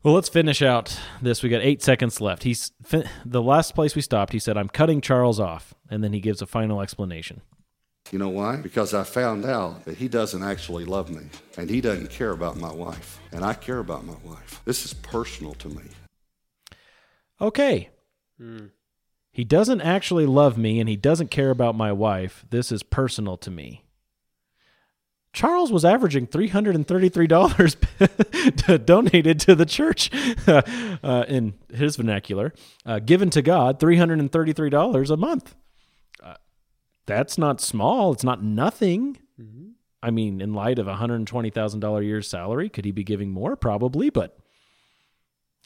Well, 0.03 0.15
let's 0.15 0.29
finish 0.29 0.63
out 0.63 1.01
this. 1.21 1.43
We 1.43 1.49
got 1.49 1.63
eight 1.63 1.83
seconds 1.83 2.21
left. 2.21 2.45
He's 2.45 2.73
fin- 2.85 3.09
the 3.25 3.43
last 3.43 3.75
place 3.75 3.97
we 3.97 4.03
stopped. 4.03 4.33
He 4.33 4.39
said, 4.39 4.57
"I'm 4.57 4.69
cutting 4.69 5.01
Charles 5.01 5.41
off," 5.41 5.75
and 5.91 6.05
then 6.05 6.13
he 6.13 6.21
gives 6.21 6.41
a 6.41 6.47
final 6.47 6.81
explanation. 6.81 7.43
You 8.13 8.21
know 8.21 8.29
why? 8.29 8.57
Because 8.57 8.95
I 8.95 9.03
found 9.03 9.45
out 9.45 9.85
that 9.85 9.99
he 9.99 10.07
doesn't 10.07 10.43
actually 10.43 10.85
love 10.85 11.11
me 11.11 11.27
and 11.57 11.69
he 11.69 11.81
doesn't 11.81 12.11
care 12.11 12.31
about 12.31 12.57
my 12.57 12.73
wife. 12.73 13.19
And 13.33 13.45
I 13.45 13.55
care 13.55 13.81
about 13.81 14.05
my 14.05 14.15
wife. 14.23 14.63
This 14.65 14.85
is 14.85 14.95
personal 14.95 15.55
to 15.55 15.69
me. 15.69 15.83
Okay, 17.41 17.91
hmm. 18.39 18.67
He 19.33 19.45
doesn't 19.45 19.81
actually 19.81 20.25
love 20.25 20.57
me 20.57 20.79
and 20.81 20.89
he 20.89 20.97
doesn't 20.97 21.31
care 21.31 21.51
about 21.51 21.75
my 21.75 21.93
wife. 21.93 22.47
This 22.49 22.71
is 22.71 22.83
personal 22.83 23.37
to 23.39 23.51
me. 23.51 23.83
Charles 25.37 25.71
was 25.71 25.85
averaging 25.85 26.27
$333 26.29 28.87
donated 28.87 29.39
to 29.47 29.55
the 29.55 29.67
church 29.67 30.11
uh, 30.49 30.63
in 31.29 31.53
his 31.71 31.97
vernacular, 31.97 32.55
uh, 32.87 33.01
given 33.01 33.29
to 33.29 33.43
God 33.43 33.79
$333 33.79 35.11
a 35.11 35.17
month. 35.19 35.55
Uh, 36.23 36.37
that's 37.05 37.37
not 37.37 37.61
small. 37.61 38.15
It's 38.15 38.25
not 38.25 38.43
nothing. 38.43 39.19
I 40.03 40.11
mean, 40.11 40.41
in 40.41 40.55
light 40.55 40.79
of 40.79 40.89
a 40.89 40.95
$120,000 40.95 41.99
a 41.99 42.05
year 42.05 42.23
salary, 42.23 42.71
could 42.71 42.87
he 42.87 42.91
be 42.91 43.05
giving 43.05 43.31
more? 43.31 43.57
Probably, 43.57 44.09
but 44.09 44.39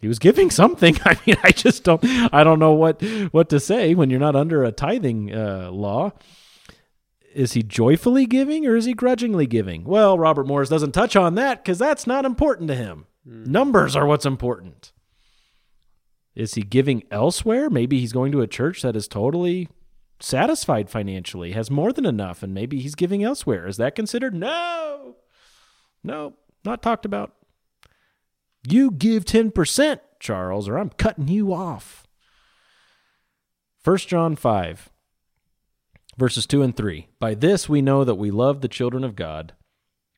he 0.00 0.08
was 0.08 0.18
giving 0.18 0.50
something. 0.60 0.98
I 1.04 1.16
mean, 1.24 1.36
I 1.44 1.52
just 1.52 1.84
don't, 1.84 2.04
I 2.34 2.42
don't 2.42 2.58
know 2.58 2.72
what, 2.72 3.04
what 3.30 3.48
to 3.50 3.60
say 3.60 3.94
when 3.94 4.10
you're 4.10 4.18
not 4.18 4.34
under 4.34 4.64
a 4.64 4.72
tithing 4.72 5.32
uh, 5.32 5.70
law 5.70 6.10
is 7.34 7.52
he 7.52 7.62
joyfully 7.62 8.26
giving 8.26 8.66
or 8.66 8.76
is 8.76 8.84
he 8.84 8.94
grudgingly 8.94 9.46
giving? 9.46 9.84
Well, 9.84 10.18
Robert 10.18 10.46
Morris 10.46 10.68
doesn't 10.68 10.92
touch 10.92 11.16
on 11.16 11.34
that 11.36 11.62
because 11.62 11.78
that's 11.78 12.06
not 12.06 12.24
important 12.24 12.68
to 12.68 12.74
him. 12.74 13.06
Hmm. 13.26 13.44
Numbers 13.44 13.96
are 13.96 14.06
what's 14.06 14.26
important. 14.26 14.92
Is 16.34 16.54
he 16.54 16.62
giving 16.62 17.02
elsewhere? 17.10 17.68
Maybe 17.68 18.00
he's 18.00 18.12
going 18.12 18.32
to 18.32 18.40
a 18.40 18.46
church 18.46 18.82
that 18.82 18.96
is 18.96 19.08
totally 19.08 19.68
satisfied 20.20 20.88
financially, 20.90 21.52
has 21.52 21.70
more 21.70 21.92
than 21.92 22.06
enough, 22.06 22.42
and 22.42 22.54
maybe 22.54 22.80
he's 22.80 22.94
giving 22.94 23.24
elsewhere. 23.24 23.66
Is 23.66 23.78
that 23.78 23.94
considered? 23.94 24.34
No. 24.34 25.16
No, 26.02 26.34
not 26.64 26.82
talked 26.82 27.04
about. 27.04 27.34
You 28.68 28.90
give 28.90 29.24
10%, 29.24 30.00
Charles, 30.18 30.68
or 30.68 30.78
I'm 30.78 30.90
cutting 30.90 31.28
you 31.28 31.52
off. 31.52 32.06
1 33.82 33.96
John 33.98 34.36
5 34.36 34.90
verses 36.20 36.46
2 36.46 36.62
and 36.62 36.76
3. 36.76 37.08
By 37.18 37.34
this 37.34 37.68
we 37.68 37.80
know 37.80 38.04
that 38.04 38.16
we 38.16 38.30
love 38.30 38.60
the 38.60 38.68
children 38.68 39.02
of 39.02 39.16
God, 39.16 39.54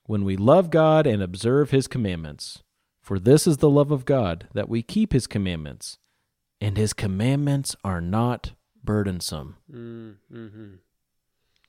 when 0.04 0.24
we 0.24 0.36
love 0.36 0.68
God 0.68 1.06
and 1.06 1.22
observe 1.22 1.70
his 1.70 1.86
commandments. 1.86 2.62
For 3.00 3.18
this 3.18 3.46
is 3.46 3.58
the 3.58 3.70
love 3.70 3.90
of 3.90 4.04
God, 4.04 4.48
that 4.52 4.68
we 4.68 4.82
keep 4.82 5.12
his 5.12 5.26
commandments, 5.26 5.98
and 6.60 6.76
his 6.76 6.92
commandments 6.92 7.74
are 7.84 8.00
not 8.00 8.52
burdensome. 8.84 9.56
Mm-hmm. 9.72 10.74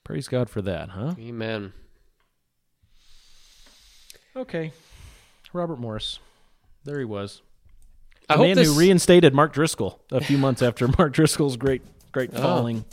Praise 0.02 0.28
God 0.28 0.50
for 0.50 0.60
that, 0.62 0.90
huh? 0.90 1.14
Amen. 1.18 1.72
Okay. 4.36 4.72
Robert 5.52 5.78
Morris. 5.78 6.18
There 6.84 6.98
he 6.98 7.04
was. 7.04 7.40
I 8.28 8.34
hope 8.34 8.46
man 8.46 8.56
this, 8.56 8.66
who 8.66 8.78
reinstated 8.78 9.32
Mark 9.32 9.52
Driscoll 9.52 10.00
a 10.10 10.20
few 10.20 10.38
months 10.38 10.60
after 10.60 10.88
Mark 10.98 11.12
Driscoll's 11.12 11.56
great 11.56 11.82
great 12.10 12.30
Oh. 12.34 12.84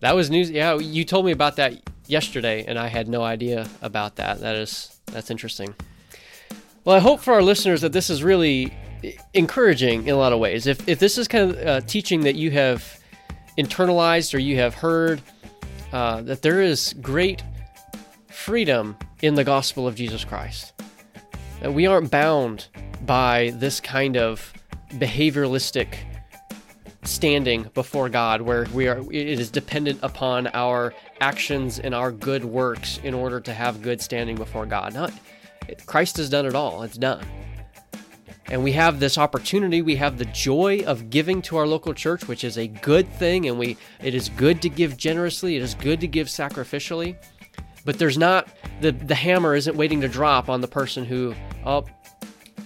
That 0.00 0.14
was 0.14 0.30
news. 0.30 0.50
Yeah, 0.50 0.78
you 0.78 1.04
told 1.04 1.26
me 1.26 1.32
about 1.32 1.56
that 1.56 1.74
yesterday, 2.06 2.64
and 2.66 2.78
I 2.78 2.88
had 2.88 3.08
no 3.08 3.22
idea 3.22 3.68
about 3.82 4.16
that. 4.16 4.40
That 4.40 4.56
is 4.56 5.00
that's 5.06 5.30
interesting. 5.30 5.74
Well, 6.84 6.96
I 6.96 7.00
hope 7.00 7.20
for 7.20 7.34
our 7.34 7.42
listeners 7.42 7.82
that 7.82 7.92
this 7.92 8.10
is 8.10 8.22
really 8.22 8.74
encouraging 9.34 10.06
in 10.06 10.14
a 10.14 10.16
lot 10.16 10.32
of 10.32 10.38
ways. 10.38 10.66
If 10.66 10.88
if 10.88 10.98
this 10.98 11.18
is 11.18 11.28
kind 11.28 11.50
of 11.50 11.66
uh, 11.66 11.80
teaching 11.82 12.22
that 12.22 12.34
you 12.34 12.50
have 12.50 13.00
internalized 13.58 14.34
or 14.34 14.38
you 14.38 14.56
have 14.56 14.74
heard 14.74 15.20
uh, 15.92 16.22
that 16.22 16.42
there 16.42 16.60
is 16.60 16.94
great 17.00 17.42
freedom 18.28 18.96
in 19.22 19.34
the 19.34 19.44
gospel 19.44 19.86
of 19.86 19.94
Jesus 19.94 20.24
Christ. 20.24 20.72
That 21.60 21.74
we 21.74 21.86
aren't 21.86 22.10
bound 22.10 22.68
by 23.04 23.52
this 23.56 23.80
kind 23.80 24.16
of 24.16 24.52
behavioralistic 24.92 25.96
standing 27.02 27.62
before 27.74 28.08
God 28.08 28.42
where 28.42 28.66
we 28.74 28.86
are 28.86 28.98
it 29.10 29.40
is 29.40 29.50
dependent 29.50 29.98
upon 30.02 30.48
our 30.48 30.92
actions 31.20 31.78
and 31.78 31.94
our 31.94 32.12
good 32.12 32.44
works 32.44 33.00
in 33.02 33.14
order 33.14 33.40
to 33.40 33.54
have 33.54 33.80
good 33.80 34.00
standing 34.02 34.36
before 34.36 34.66
God. 34.66 34.92
Not 34.92 35.12
Christ 35.86 36.18
has 36.18 36.28
done 36.28 36.46
it 36.46 36.54
all. 36.54 36.82
It's 36.82 36.98
done. 36.98 37.24
And 38.50 38.64
we 38.64 38.72
have 38.72 38.98
this 38.98 39.16
opportunity, 39.16 39.80
we 39.80 39.96
have 39.96 40.18
the 40.18 40.24
joy 40.26 40.82
of 40.84 41.08
giving 41.08 41.40
to 41.42 41.56
our 41.56 41.66
local 41.66 41.94
church, 41.94 42.26
which 42.26 42.42
is 42.42 42.58
a 42.58 42.66
good 42.66 43.08
thing 43.14 43.48
and 43.48 43.58
we 43.58 43.76
it 44.02 44.14
is 44.14 44.28
good 44.28 44.60
to 44.62 44.68
give 44.68 44.96
generously, 44.96 45.56
it 45.56 45.62
is 45.62 45.74
good 45.74 46.00
to 46.00 46.08
give 46.08 46.26
sacrificially. 46.26 47.16
But 47.84 47.98
there's 47.98 48.18
not 48.18 48.48
the 48.82 48.92
the 48.92 49.14
hammer 49.14 49.54
isn't 49.54 49.76
waiting 49.76 50.02
to 50.02 50.08
drop 50.08 50.50
on 50.50 50.60
the 50.60 50.68
person 50.68 51.06
who 51.06 51.34
oh 51.64 51.86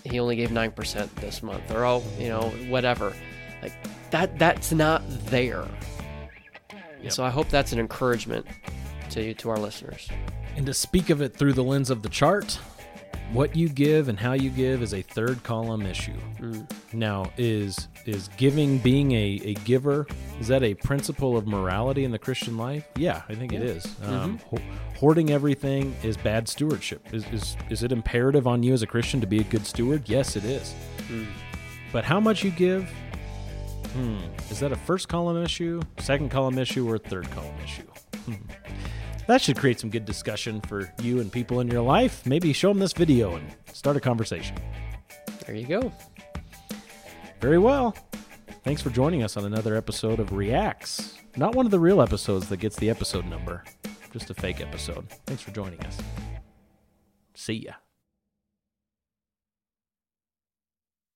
he 0.04 0.20
only 0.20 0.36
gave 0.36 0.50
9% 0.50 1.14
this 1.16 1.42
month 1.42 1.70
or 1.70 1.84
oh, 1.84 2.02
you 2.18 2.28
know, 2.28 2.50
whatever. 2.68 3.14
Like 3.62 3.72
that 4.14 4.38
that's 4.38 4.70
not 4.70 5.02
there. 5.26 5.66
Yep. 7.02 7.12
So 7.12 7.24
I 7.24 7.30
hope 7.30 7.48
that's 7.48 7.72
an 7.72 7.80
encouragement 7.80 8.46
to 9.10 9.20
you 9.20 9.34
to 9.34 9.50
our 9.50 9.58
listeners. 9.58 10.08
And 10.54 10.64
to 10.66 10.72
speak 10.72 11.10
of 11.10 11.20
it 11.20 11.36
through 11.36 11.54
the 11.54 11.64
lens 11.64 11.90
of 11.90 12.02
the 12.02 12.08
chart, 12.08 12.60
what 13.32 13.56
you 13.56 13.68
give 13.68 14.08
and 14.08 14.16
how 14.16 14.34
you 14.34 14.50
give 14.50 14.82
is 14.84 14.94
a 14.94 15.02
third 15.02 15.42
column 15.42 15.82
issue. 15.82 16.14
Mm. 16.38 16.70
Now, 16.92 17.32
is 17.36 17.88
is 18.06 18.28
giving 18.36 18.78
being 18.78 19.10
a, 19.10 19.40
a 19.42 19.54
giver 19.64 20.06
is 20.38 20.46
that 20.46 20.62
a 20.62 20.74
principle 20.74 21.36
of 21.36 21.48
morality 21.48 22.04
in 22.04 22.12
the 22.12 22.18
Christian 22.18 22.56
life? 22.56 22.86
Yeah, 22.94 23.22
I 23.28 23.34
think 23.34 23.52
it 23.52 23.64
is. 23.64 23.84
Um, 24.04 24.38
mm-hmm. 24.38 24.56
ho- 24.56 24.74
hoarding 24.96 25.30
everything 25.30 25.96
is 26.04 26.16
bad 26.16 26.48
stewardship. 26.48 27.12
Is, 27.12 27.26
is 27.32 27.56
is 27.68 27.82
it 27.82 27.90
imperative 27.90 28.46
on 28.46 28.62
you 28.62 28.74
as 28.74 28.82
a 28.82 28.86
Christian 28.86 29.20
to 29.22 29.26
be 29.26 29.40
a 29.40 29.44
good 29.44 29.66
steward? 29.66 30.08
Yes, 30.08 30.36
it 30.36 30.44
is. 30.44 30.72
Mm. 31.08 31.26
But 31.92 32.04
how 32.04 32.20
much 32.20 32.44
you 32.44 32.52
give? 32.52 32.88
Hmm. 33.94 34.18
Is 34.50 34.58
that 34.58 34.72
a 34.72 34.76
first 34.76 35.08
column 35.08 35.42
issue, 35.42 35.80
second 36.00 36.30
column 36.30 36.58
issue, 36.58 36.88
or 36.88 36.96
a 36.96 36.98
third 36.98 37.30
column 37.30 37.54
issue? 37.62 37.86
Hmm. 38.26 38.34
That 39.28 39.40
should 39.40 39.56
create 39.56 39.78
some 39.80 39.88
good 39.88 40.04
discussion 40.04 40.60
for 40.62 40.92
you 41.00 41.20
and 41.20 41.30
people 41.32 41.60
in 41.60 41.68
your 41.68 41.80
life. 41.80 42.26
Maybe 42.26 42.52
show 42.52 42.68
them 42.68 42.80
this 42.80 42.92
video 42.92 43.36
and 43.36 43.54
start 43.72 43.96
a 43.96 44.00
conversation. 44.00 44.56
There 45.46 45.54
you 45.54 45.66
go. 45.66 45.92
Very 47.40 47.58
well. 47.58 47.96
Thanks 48.64 48.82
for 48.82 48.90
joining 48.90 49.22
us 49.22 49.36
on 49.36 49.44
another 49.44 49.76
episode 49.76 50.18
of 50.18 50.32
Reacts. 50.32 51.18
Not 51.36 51.54
one 51.54 51.64
of 51.66 51.70
the 51.70 51.78
real 51.78 52.02
episodes 52.02 52.48
that 52.48 52.58
gets 52.58 52.76
the 52.76 52.90
episode 52.90 53.26
number, 53.26 53.64
just 54.12 54.30
a 54.30 54.34
fake 54.34 54.60
episode. 54.60 55.08
Thanks 55.26 55.42
for 55.42 55.52
joining 55.52 55.80
us. 55.84 55.98
See 57.34 57.54
ya. 57.54 57.83